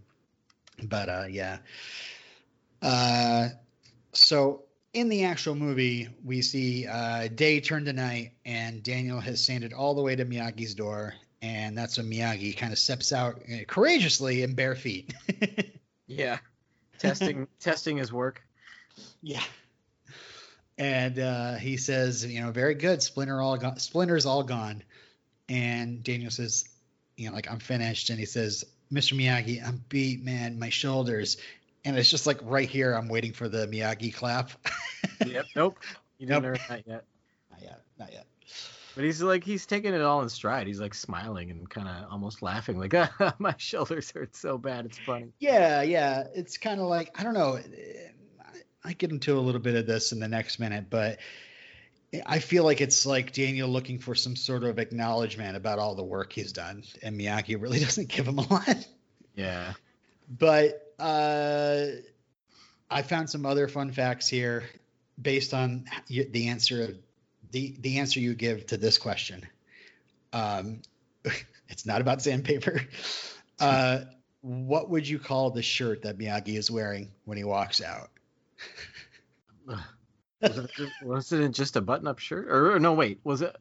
but 0.84 1.10
uh, 1.10 1.26
yeah. 1.30 1.58
Uh, 2.82 3.50
so 4.14 4.65
in 4.96 5.10
the 5.10 5.26
actual 5.26 5.56
movie, 5.56 6.08
we 6.24 6.42
see 6.42 6.88
uh, 6.88 7.28
day 7.28 7.60
turn 7.60 7.86
to 7.86 7.94
night, 7.94 8.32
and 8.46 8.82
Daniel 8.82 9.20
has 9.20 9.44
sanded 9.44 9.74
all 9.74 9.94
the 9.94 10.02
way 10.02 10.16
to 10.16 10.26
Miyagi's 10.26 10.74
door, 10.74 11.14
and 11.42 11.78
that's 11.78 11.98
when 11.98 12.10
Miyagi 12.10 12.56
kind 12.56 12.72
of 12.72 12.80
steps 12.80 13.12
out 13.12 13.42
uh, 13.52 13.66
courageously 13.68 14.42
in 14.42 14.56
bare 14.56 14.76
feet. 14.76 15.14
Yeah, 16.08 16.38
testing 17.00 17.48
testing 17.60 17.98
his 17.98 18.14
work. 18.14 18.42
Yeah. 19.22 19.44
And 20.78 21.20
uh, 21.20 21.56
he 21.56 21.78
says, 21.78 22.26
you 22.26 22.42
know, 22.42 22.52
very 22.52 22.76
good. 22.76 23.02
Splinter 23.02 23.42
all 23.42 23.58
gone. 23.58 23.80
Splinter's 23.80 24.26
all 24.26 24.44
gone. 24.44 24.84
And 25.48 26.04
Daniel 26.04 26.32
says, 26.32 26.66
you 27.16 27.30
know, 27.30 27.36
like 27.36 27.50
I'm 27.50 27.60
finished. 27.60 28.10
And 28.10 28.20
he 28.20 28.26
says, 28.26 28.66
Mr. 28.92 29.14
Miyagi, 29.14 29.66
I'm 29.66 29.84
beat, 29.88 30.24
man. 30.24 30.60
My 30.60 30.70
shoulders. 30.70 31.38
And 31.86 31.98
it's 31.98 32.10
just 32.10 32.28
like 32.28 32.40
right 32.44 32.70
here. 32.70 32.94
I'm 32.94 33.08
waiting 33.08 33.32
for 33.32 33.48
the 33.48 33.68
Miyagi 33.68 34.14
clap. 34.14 34.52
Yep. 35.26 35.46
Nope. 35.56 35.80
You 36.18 36.28
didn't 36.28 36.44
Nope. 36.44 36.52
earn 36.54 36.60
that 36.70 36.88
yet. 36.88 37.04
not 37.52 37.62
yet. 37.62 37.82
Not 38.00 38.14
yet. 38.14 38.26
But 38.96 39.04
he's 39.04 39.22
like 39.22 39.44
he's 39.44 39.66
taking 39.66 39.94
it 39.94 40.00
all 40.02 40.22
in 40.22 40.30
stride. 40.30 40.66
He's 40.66 40.80
like 40.80 40.94
smiling 40.94 41.52
and 41.52 41.70
kind 41.70 41.90
of 41.90 42.10
almost 42.10 42.42
laughing, 42.42 42.80
like 42.80 42.94
ah, 42.96 43.36
my 43.38 43.54
shoulders 43.58 44.12
hurt 44.12 44.34
so 44.34 44.58
bad. 44.58 44.86
It's 44.86 44.98
funny. 44.98 45.34
Yeah, 45.40 45.82
yeah. 45.82 46.24
It's 46.34 46.58
kind 46.58 46.80
of 46.80 46.88
like 46.88 47.12
I 47.20 47.24
don't 47.24 47.34
know. 47.34 47.60
I 48.82 48.94
get 48.94 49.12
into 49.12 49.38
a 49.38 49.42
little 49.42 49.60
bit 49.60 49.76
of 49.76 49.86
this 49.86 50.14
in 50.14 50.20
the 50.22 50.30
next 50.30 50.58
minute, 50.58 50.86
but 50.90 51.20
I 52.26 52.40
feel 52.40 52.64
like 52.64 52.80
it's 52.80 53.06
like 53.06 53.34
Daniel 53.34 53.68
looking 53.68 54.00
for 54.00 54.16
some 54.16 54.38
sort 54.38 54.64
of 54.64 54.80
acknowledgement 54.80 55.58
about 55.58 55.80
all 55.80 55.96
the 55.96 56.04
work 56.04 56.32
he's 56.32 56.54
done, 56.54 56.84
and 57.04 57.20
Miyagi 57.20 57.62
really 57.62 57.80
doesn't 57.84 58.08
give 58.08 58.26
him 58.26 58.40
a 58.40 58.48
lot. 58.54 58.88
Yeah. 59.36 59.74
But 60.30 60.94
uh, 60.98 61.88
I 62.90 63.02
found 63.02 63.30
some 63.30 63.46
other 63.46 63.68
fun 63.68 63.92
facts 63.92 64.30
here 64.30 64.64
based 65.22 65.54
on 65.54 65.86
the 66.08 66.48
answer 66.48 66.96
the 67.52 67.76
the 67.80 68.00
answer 68.00 68.20
you 68.20 68.34
give 68.34 68.66
to 68.68 68.78
this 68.78 68.98
question. 68.98 69.46
Um, 70.34 70.82
it's 71.70 71.86
not 71.86 72.02
about 72.02 72.22
sandpaper. 72.22 72.82
Uh, 73.58 74.04
what 74.42 74.90
would 74.90 75.08
you 75.08 75.18
call 75.18 75.50
the 75.50 75.62
shirt 75.62 76.02
that 76.02 76.18
Miyagi 76.18 76.58
is 76.58 76.70
wearing 76.70 77.10
when 77.24 77.38
he 77.38 77.46
walks 77.46 77.82
out? 77.82 78.10
Was 80.42 80.58
it, 80.58 80.72
just, 80.76 80.92
was 81.04 81.32
it 81.32 81.52
just 81.54 81.78
a 81.78 81.82
button-up 81.82 82.20
shirt? 82.20 82.48
Or, 82.50 82.74
or 82.74 82.80
no, 82.80 82.92
wait, 82.92 83.22
was 83.24 83.42
it 83.42 83.56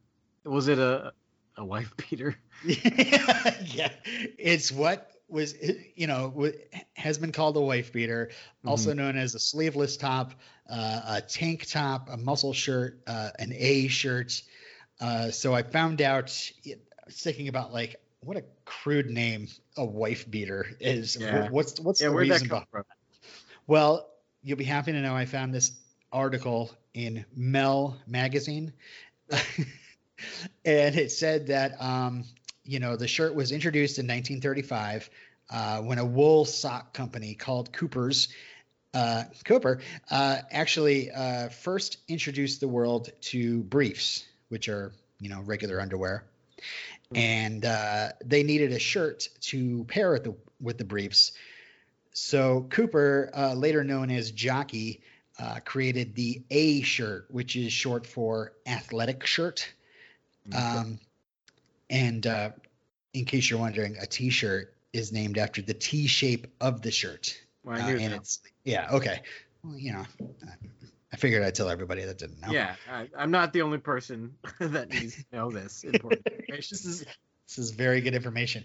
was 0.45 0.67
it 0.67 0.81
a 0.81 1.12
a 1.57 1.64
wife 1.64 1.95
beater? 1.97 2.37
yeah, 2.64 3.93
it's 4.05 4.73
what 4.73 5.13
was 5.28 5.54
you 5.94 6.06
know 6.06 6.50
has 6.94 7.18
been 7.18 7.32
called 7.32 7.56
a 7.56 7.60
wife 7.60 7.92
beater, 7.92 8.30
also 8.64 8.92
known 8.92 9.16
as 9.16 9.34
a 9.34 9.38
sleeveless 9.38 9.96
top, 9.96 10.32
uh, 10.68 11.00
a 11.06 11.20
tank 11.20 11.66
top, 11.66 12.08
a 12.10 12.16
muscle 12.16 12.52
shirt, 12.52 13.00
uh, 13.06 13.30
an 13.38 13.52
A 13.54 13.88
shirt. 13.88 14.42
Uh, 15.00 15.30
so 15.30 15.54
I 15.54 15.62
found 15.62 16.00
out, 16.02 16.30
thinking 17.10 17.48
about 17.48 17.72
like 17.72 17.96
what 18.20 18.37
a 18.37 18.44
crude 18.64 19.10
name 19.10 19.48
a 19.76 19.84
wife 19.84 20.30
beater 20.30 20.66
is. 20.80 21.16
Yeah. 21.16 21.48
What's 21.50 21.80
what's 21.80 22.00
Yeah, 22.00 22.08
the 22.08 22.14
where'd 22.14 22.28
that 22.28 22.34
reason 22.34 22.48
come 22.48 22.56
behind? 22.56 22.68
from? 22.70 22.84
Well, 23.66 24.10
you'll 24.42 24.58
be 24.58 24.64
happy 24.64 24.92
to 24.92 25.00
know 25.00 25.14
I 25.14 25.26
found 25.26 25.54
this 25.54 25.72
article 26.12 26.70
in 26.92 27.24
Mel 27.34 27.98
magazine. 28.06 28.72
and 30.64 30.94
it 30.94 31.10
said 31.12 31.48
that 31.48 31.80
um, 31.80 32.24
you 32.64 32.79
know, 32.81 32.96
the 32.96 33.09
shirt 33.09 33.35
was 33.35 33.53
introduced 33.53 33.98
in 33.98 34.05
1935 34.05 35.11
uh, 35.50 35.81
when 35.81 35.98
a 35.98 36.05
wool 36.05 36.44
sock 36.44 36.94
company 36.94 37.35
called 37.35 37.72
Cooper's 37.72 38.29
uh, 38.94 39.24
Cooper 39.44 39.81
uh, 40.11 40.38
actually 40.50 41.11
uh, 41.11 41.48
first 41.48 41.98
introduced 42.09 42.61
the 42.61 42.68
world 42.68 43.11
to 43.20 43.62
briefs, 43.64 44.24
which 44.48 44.68
are 44.68 44.92
you 45.20 45.29
know 45.29 45.40
regular 45.40 45.81
underwear, 45.81 46.24
and 47.14 47.64
uh, 47.64 48.11
they 48.24 48.44
needed 48.44 48.72
a 48.72 48.79
shirt 48.79 49.29
to 49.40 49.85
pair 49.85 50.12
with 50.12 50.24
the 50.24 50.35
with 50.61 50.79
the 50.79 50.85
briefs. 50.85 51.33
So 52.12 52.66
Cooper, 52.70 53.31
uh, 53.37 53.55
later 53.55 53.83
known 53.83 54.11
as 54.12 54.31
Jockey, 54.31 55.03
uh, 55.40 55.59
created 55.64 56.14
the 56.14 56.42
A 56.50 56.83
shirt, 56.83 57.27
which 57.31 57.57
is 57.57 57.72
short 57.72 58.07
for 58.07 58.53
athletic 58.64 59.27
shirt. 59.27 59.72
Um, 60.55 61.00
and 61.90 62.27
uh, 62.27 62.51
in 63.12 63.25
case 63.25 63.49
you're 63.51 63.59
wondering, 63.61 63.97
a 64.01 64.07
T-shirt 64.07 64.75
is 64.92 65.12
named 65.12 65.38
after 65.38 65.62
the 65.62 65.75
T 65.75 66.07
shape 66.07 66.47
of 66.61 66.83
the 66.83 66.90
shirt. 66.90 67.38
Well, 67.64 67.81
I 67.81 67.92
Uh, 67.92 67.97
and 67.97 68.12
that. 68.12 68.16
it's 68.16 68.40
yeah, 68.64 68.88
okay. 68.92 69.23
Well, 69.62 69.79
you 69.79 69.92
know, 69.92 70.05
I 71.12 71.16
figured 71.16 71.42
I'd 71.42 71.55
tell 71.55 71.68
everybody 71.70 72.05
that 72.05 72.18
didn't 72.18 72.40
know. 72.40 72.53
Yeah, 72.53 72.75
I, 72.90 73.09
I'm 73.16 73.31
not 73.31 73.53
the 73.53 73.62
only 73.62 73.79
person 73.79 74.35
that 74.61 74.90
needs 74.90 75.16
to 75.16 75.25
know 75.33 75.51
this 75.51 75.85
important 75.85 76.27
information. 76.27 76.77
this 76.77 76.85
is 76.85 77.05
this 77.47 77.59
is 77.59 77.70
very 77.70 78.01
good 78.01 78.14
information. 78.14 78.64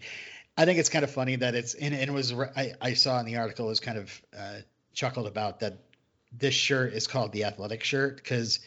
I 0.58 0.66
think 0.66 0.78
it's 0.80 0.90
kind 0.90 1.04
of 1.04 1.12
funny 1.12 1.38
that 1.38 1.56
it's 1.56 1.74
and, 1.76 1.94
and 1.94 2.10
it 2.10 2.14
was 2.14 2.34
I, 2.34 2.74
I 2.82 2.94
saw 2.94 3.20
in 3.20 3.26
the 3.26 3.38
article 3.38 3.68
was 3.68 3.80
kind 3.80 3.98
of 3.98 4.22
uh, 4.38 4.56
chuckled 4.94 5.28
about 5.28 5.62
that 5.62 5.78
this 6.38 6.54
shirt 6.54 6.94
is 6.94 7.08
called 7.08 7.32
the 7.32 7.46
athletic 7.46 7.84
shirt 7.84 8.18
because 8.18 8.60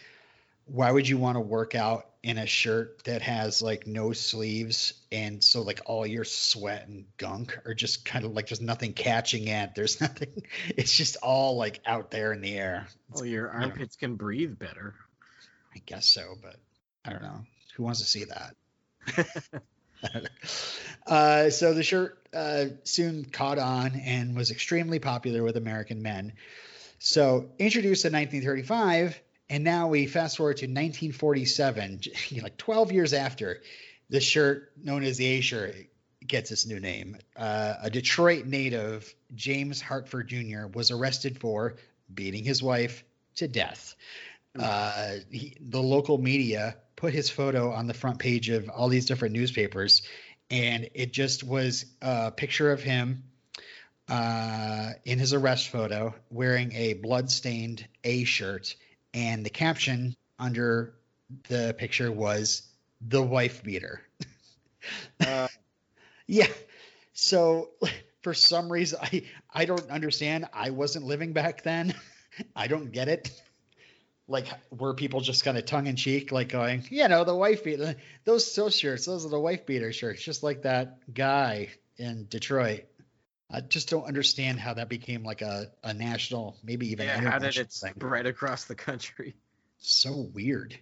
why 0.66 0.90
would 0.90 1.06
you 1.08 1.18
want 1.18 1.36
to 1.36 1.40
work 1.40 1.74
out 1.74 2.06
in 2.22 2.38
a 2.38 2.46
shirt 2.46 3.02
that 3.04 3.20
has 3.20 3.62
like 3.62 3.86
no 3.86 4.12
sleeves 4.12 4.94
and 5.10 5.42
so 5.42 5.62
like 5.62 5.80
all 5.86 6.06
your 6.06 6.24
sweat 6.24 6.86
and 6.86 7.04
gunk 7.16 7.58
are 7.66 7.74
just 7.74 8.04
kind 8.04 8.24
of 8.24 8.32
like 8.32 8.48
there's 8.48 8.60
nothing 8.60 8.92
catching 8.92 9.48
it 9.48 9.74
there's 9.74 10.00
nothing 10.00 10.42
it's 10.76 10.96
just 10.96 11.16
all 11.16 11.56
like 11.56 11.80
out 11.84 12.12
there 12.12 12.32
in 12.32 12.40
the 12.40 12.54
air 12.54 12.86
Well, 13.10 13.26
your 13.26 13.50
armpits 13.50 13.96
can 13.96 14.14
breathe 14.14 14.58
better. 14.58 14.94
I 15.74 15.80
guess 15.84 16.06
so, 16.06 16.34
but 16.40 16.56
I 17.04 17.10
don't 17.10 17.22
know. 17.22 17.40
Who 17.76 17.82
wants 17.82 18.00
to 18.00 18.06
see 18.06 18.24
that? 18.24 18.54
uh, 21.06 21.50
so 21.50 21.74
the 21.74 21.82
shirt 21.82 22.18
uh, 22.34 22.66
soon 22.84 23.24
caught 23.24 23.58
on 23.58 23.96
and 23.96 24.36
was 24.36 24.50
extremely 24.50 24.98
popular 24.98 25.42
with 25.42 25.56
American 25.56 26.02
men. 26.02 26.34
So 26.98 27.50
introduced 27.58 28.04
in 28.04 28.12
1935, 28.12 29.20
and 29.52 29.64
now 29.64 29.88
we 29.88 30.06
fast 30.06 30.38
forward 30.38 30.56
to 30.56 30.64
1947, 30.64 32.00
like 32.42 32.56
12 32.56 32.90
years 32.90 33.12
after, 33.12 33.60
the 34.08 34.18
shirt 34.18 34.72
known 34.82 35.04
as 35.04 35.18
the 35.18 35.26
A 35.26 35.40
shirt 35.42 35.74
gets 36.26 36.50
its 36.50 36.64
new 36.66 36.80
name. 36.80 37.18
Uh, 37.36 37.74
a 37.82 37.90
Detroit 37.90 38.46
native, 38.46 39.14
James 39.34 39.78
Hartford 39.78 40.28
Jr., 40.28 40.68
was 40.72 40.90
arrested 40.90 41.38
for 41.38 41.76
beating 42.12 42.44
his 42.44 42.62
wife 42.62 43.04
to 43.36 43.46
death. 43.46 43.94
Uh, 44.58 45.16
he, 45.30 45.54
the 45.60 45.82
local 45.82 46.16
media 46.16 46.76
put 46.96 47.12
his 47.12 47.28
photo 47.28 47.72
on 47.72 47.86
the 47.86 47.94
front 47.94 48.18
page 48.18 48.48
of 48.48 48.70
all 48.70 48.88
these 48.88 49.04
different 49.04 49.34
newspapers, 49.34 50.00
and 50.50 50.88
it 50.94 51.12
just 51.12 51.44
was 51.44 51.84
a 52.00 52.30
picture 52.30 52.72
of 52.72 52.82
him 52.82 53.24
uh, 54.08 54.92
in 55.04 55.18
his 55.18 55.34
arrest 55.34 55.68
photo 55.68 56.14
wearing 56.30 56.72
a 56.72 56.94
blood-stained 56.94 57.86
A 58.04 58.24
shirt, 58.24 58.76
and 59.14 59.44
the 59.44 59.50
caption 59.50 60.16
under 60.38 60.94
the 61.48 61.74
picture 61.78 62.10
was 62.10 62.62
"the 63.00 63.22
wife 63.22 63.62
beater." 63.62 64.02
Uh, 65.24 65.48
Yeah. 66.26 66.46
So 67.12 67.70
for 68.22 68.32
some 68.34 68.70
reason 68.72 68.98
I 69.02 69.24
I 69.52 69.64
don't 69.64 69.90
understand. 69.90 70.46
I 70.52 70.70
wasn't 70.70 71.04
living 71.04 71.32
back 71.32 71.62
then. 71.62 71.94
I 72.56 72.68
don't 72.68 72.92
get 72.92 73.08
it. 73.08 73.30
Like 74.28 74.46
were 74.70 74.94
people 74.94 75.20
just 75.20 75.44
kind 75.44 75.58
of 75.58 75.66
tongue 75.66 75.86
in 75.88 75.96
cheek, 75.96 76.32
like 76.32 76.48
going, 76.48 76.86
you 76.90 77.08
know, 77.08 77.24
the 77.24 77.34
wife 77.36 77.64
beater 77.64 77.96
those 78.24 78.54
those 78.54 78.76
shirts, 78.76 79.04
those 79.04 79.26
are 79.26 79.30
the 79.30 79.40
wife 79.40 79.66
beater 79.66 79.92
shirts, 79.92 80.22
just 80.22 80.42
like 80.42 80.62
that 80.62 80.98
guy 81.12 81.68
in 81.98 82.26
Detroit. 82.30 82.84
I 83.52 83.60
just 83.60 83.90
don't 83.90 84.04
understand 84.04 84.58
how 84.58 84.74
that 84.74 84.88
became 84.88 85.22
like 85.22 85.42
a, 85.42 85.70
a 85.84 85.92
national, 85.92 86.56
maybe 86.64 86.90
even 86.92 87.06
yeah, 87.06 87.20
how 87.20 87.38
did 87.38 87.56
it 87.56 87.70
thing 87.70 87.94
spread 87.96 88.26
across 88.26 88.64
the 88.64 88.74
country? 88.74 89.34
so 89.78 90.28
weird. 90.32 90.78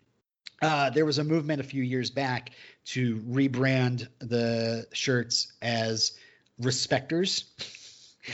Uh, 0.62 0.90
there 0.90 1.06
was 1.06 1.18
a 1.18 1.24
movement 1.24 1.60
a 1.60 1.64
few 1.64 1.82
years 1.82 2.10
back 2.10 2.50
to 2.84 3.16
rebrand 3.20 4.06
the 4.18 4.86
shirts 4.92 5.52
as 5.62 6.12
respecters. 6.60 7.44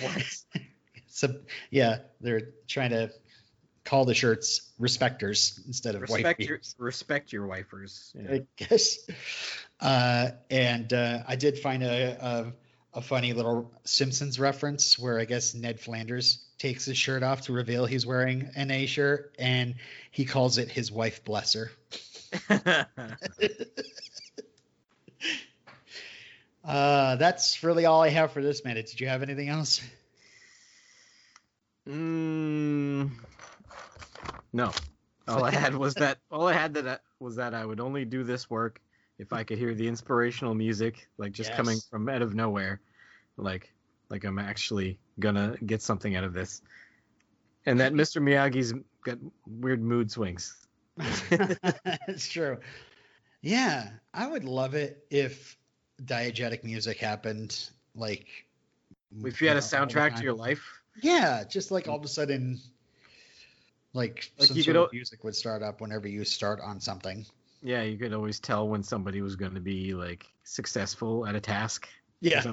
What? 0.03 0.25
So 1.09 1.35
yeah, 1.71 2.01
they're 2.21 2.51
trying 2.69 2.91
to 2.91 3.11
call 3.85 4.05
the 4.05 4.13
shirts 4.13 4.71
respecters 4.79 5.59
instead 5.67 5.95
of 5.95 6.03
respect 6.03 6.41
your 6.41 6.61
respect 6.77 7.33
your 7.33 7.47
wifers. 7.47 8.13
Yeah. 8.15 8.33
I 8.33 8.47
guess. 8.57 8.99
Uh, 9.81 10.33
and 10.51 10.93
uh, 10.93 11.23
I 11.27 11.37
did 11.37 11.59
find 11.59 11.83
a, 11.83 12.19
a 12.21 12.53
a 12.97 13.03
funny 13.03 13.35
little 13.35 13.71
Simpsons 13.85 14.41
reference 14.41 14.99
where 14.99 15.21
I 15.21 15.27
guess 15.27 15.55
Ned 15.55 15.79
Flanders 15.79 16.43
takes 16.59 16.87
his 16.87 16.97
shirt 16.97 17.23
off 17.23 17.43
to 17.43 17.53
reveal 17.53 17.85
he's 17.85 18.07
wearing 18.07 18.51
an 18.57 18.71
A 18.71 18.87
shirt, 18.87 19.35
and 19.39 19.75
he 20.11 20.25
calls 20.25 20.57
it 20.57 20.71
his 20.71 20.91
wife 20.91 21.23
blesser. 21.23 21.69
Uh, 26.65 27.15
that's 27.15 27.63
really 27.63 27.87
all 27.87 28.03
I 28.03 28.09
have 28.09 28.33
for 28.33 28.43
this 28.43 28.65
minute. 28.65 28.87
Did 28.89 29.01
you 29.01 29.07
have 29.07 29.23
anything 29.23 29.49
else? 29.49 29.81
mm, 31.89 33.09
no. 34.53 34.73
All 35.29 35.45
I 35.45 35.53
had 35.53 35.77
was 35.77 35.95
that. 35.95 36.19
All 36.29 36.49
I 36.49 36.55
had 36.55 36.75
that 36.75 37.03
was 37.21 37.37
that 37.37 37.55
I 37.55 37.65
would 37.65 37.79
only 37.79 38.05
do 38.05 38.25
this 38.25 38.51
work 38.51 38.81
if 39.19 39.33
I 39.33 39.45
could 39.45 39.59
hear 39.59 39.75
the 39.75 39.87
inspirational 39.87 40.55
music, 40.55 41.09
like 41.19 41.33
just 41.33 41.53
coming 41.55 41.79
from 41.91 42.09
out 42.09 42.23
of 42.23 42.35
nowhere, 42.35 42.81
like 43.37 43.73
like 44.09 44.25
I'm 44.25 44.39
actually 44.39 44.99
gonna 45.19 45.57
get 45.67 45.83
something 45.83 46.17
out 46.17 46.25
of 46.25 46.33
this. 46.33 46.63
And 47.65 47.81
that 47.81 47.93
Mr. 47.93 48.23
Miyagi's 48.23 48.73
got 49.05 49.19
weird 49.47 49.83
mood 49.83 50.11
swings. 50.11 50.67
it's 52.09 52.29
true. 52.29 52.59
Yeah, 53.43 53.91
I 54.15 54.27
would 54.27 54.45
love 54.45 54.75
it 54.75 55.05
if 55.11 55.57
diegetic 56.05 56.65
music 56.65 56.99
happened. 56.99 57.71
Like, 57.95 58.27
If 59.25 59.41
you 59.41 59.49
had 59.49 59.57
a 59.57 59.61
know, 59.61 59.67
soundtrack 59.67 60.17
to 60.17 60.23
your 60.23 60.35
life, 60.35 60.63
yeah, 61.03 61.45
just 61.45 61.71
like 61.71 61.89
all 61.89 61.97
of 61.97 62.03
a 62.03 62.07
mm. 62.07 62.11
sudden, 62.11 62.61
like, 63.93 64.31
Like 64.39 64.49
some 64.49 64.57
you 64.57 64.63
sort 64.63 64.77
could 64.77 64.83
of 64.85 64.93
music 64.93 65.25
would 65.25 65.35
start 65.35 65.63
up 65.63 65.81
whenever 65.81 66.09
you 66.09 66.25
start 66.25 66.61
on 66.61 66.81
something. 66.81 67.27
Yeah, 67.63 67.83
you 67.83 67.99
could 67.99 68.13
always 68.13 68.41
tell 68.41 68.69
when 68.69 68.83
somebody 68.83 69.23
was 69.23 69.37
going 69.37 69.55
to 69.55 69.61
be 69.61 69.95
like 69.95 70.27
successful 70.45 71.27
at 71.27 71.35
a 71.35 71.41
task. 71.41 71.89
Yeah. 72.21 72.53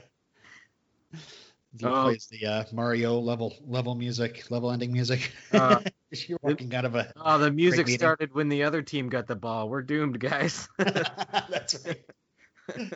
He 1.80 1.86
Oh. 1.86 2.04
plays 2.04 2.28
the 2.28 2.46
uh, 2.46 2.63
Mario 2.72 3.20
level 3.20 3.56
level 3.66 3.96
music, 3.96 4.50
level 4.52 4.72
ending 4.72 4.92
music. 4.92 5.32
Uh, 5.52 5.80
You're 6.12 6.38
walking 6.44 6.74
out 6.76 6.86
of 6.86 6.94
a. 6.96 7.12
Oh, 7.16 7.39
the 7.39 7.52
music 7.52 7.88
started 7.89 8.34
when 8.36 8.48
the 8.50 8.63
other 8.63 8.84
team 8.84 9.10
got 9.10 9.26
the 9.26 9.36
ball. 9.36 9.68
We're 9.70 9.82
doomed, 9.82 10.20
guys. 10.20 10.68
That's 10.78 11.84
right. 11.86 12.94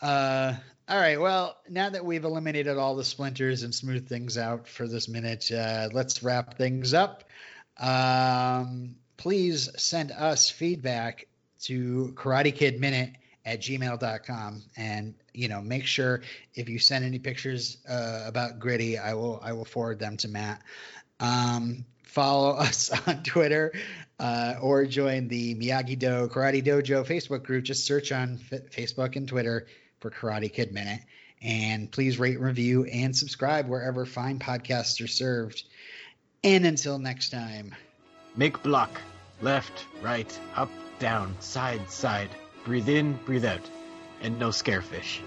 Uh, 0.00 0.54
all 0.88 0.98
right. 0.98 1.20
Well, 1.20 1.56
now 1.68 1.90
that 1.90 2.04
we've 2.04 2.24
eliminated 2.24 2.76
all 2.78 2.94
the 2.94 3.04
splinters 3.04 3.64
and 3.64 3.74
smoothed 3.74 4.08
things 4.08 4.38
out 4.38 4.68
for 4.68 4.86
this 4.86 5.08
minute, 5.08 5.50
uh, 5.50 5.88
let's 5.92 6.22
wrap 6.22 6.56
things 6.56 6.94
up. 6.94 7.24
Um, 7.76 8.96
please 9.20 9.68
send 9.76 10.10
us 10.12 10.48
feedback 10.48 11.26
to 11.60 12.14
Karate 12.16 12.54
Kid 12.54 12.80
Minute 12.80 13.10
at 13.44 13.60
gmail.com 13.60 14.62
and 14.76 15.14
you 15.34 15.48
know 15.48 15.60
make 15.60 15.84
sure 15.84 16.22
if 16.54 16.70
you 16.70 16.78
send 16.78 17.04
any 17.04 17.18
pictures 17.18 17.78
uh, 17.88 18.22
about 18.26 18.58
gritty 18.58 18.98
i 18.98 19.14
will 19.14 19.40
i 19.42 19.52
will 19.52 19.64
forward 19.64 19.98
them 19.98 20.16
to 20.16 20.28
matt 20.28 20.60
um, 21.20 21.84
follow 22.02 22.50
us 22.56 22.90
on 23.06 23.22
twitter 23.22 23.72
uh, 24.18 24.56
or 24.60 24.84
join 24.84 25.28
the 25.28 25.54
Miyagi 25.54 25.98
Do 25.98 26.28
Karate 26.28 26.62
Dojo 26.62 27.06
Facebook 27.06 27.42
group. 27.42 27.64
Just 27.64 27.86
search 27.86 28.12
on 28.12 28.38
F- 28.52 28.70
Facebook 28.70 29.16
and 29.16 29.26
Twitter 29.26 29.66
for 30.00 30.10
Karate 30.10 30.52
Kid 30.52 30.74
Minute. 30.74 31.00
And 31.40 31.90
please 31.90 32.18
rate, 32.18 32.38
review, 32.38 32.84
and 32.84 33.16
subscribe 33.16 33.66
wherever 33.66 34.04
fine 34.04 34.38
podcasts 34.38 35.02
are 35.02 35.08
served. 35.08 35.62
And 36.44 36.66
until 36.66 36.98
next 36.98 37.30
time, 37.30 37.74
Make 38.36 38.62
block. 38.62 39.00
Left, 39.42 39.86
right, 40.02 40.38
up, 40.54 40.70
down, 40.98 41.34
side, 41.40 41.90
side. 41.90 42.30
Breathe 42.64 42.88
in, 42.88 43.18
breathe 43.24 43.44
out. 43.44 43.68
And 44.22 44.38
no 44.38 44.50
scarefish. 44.50 45.20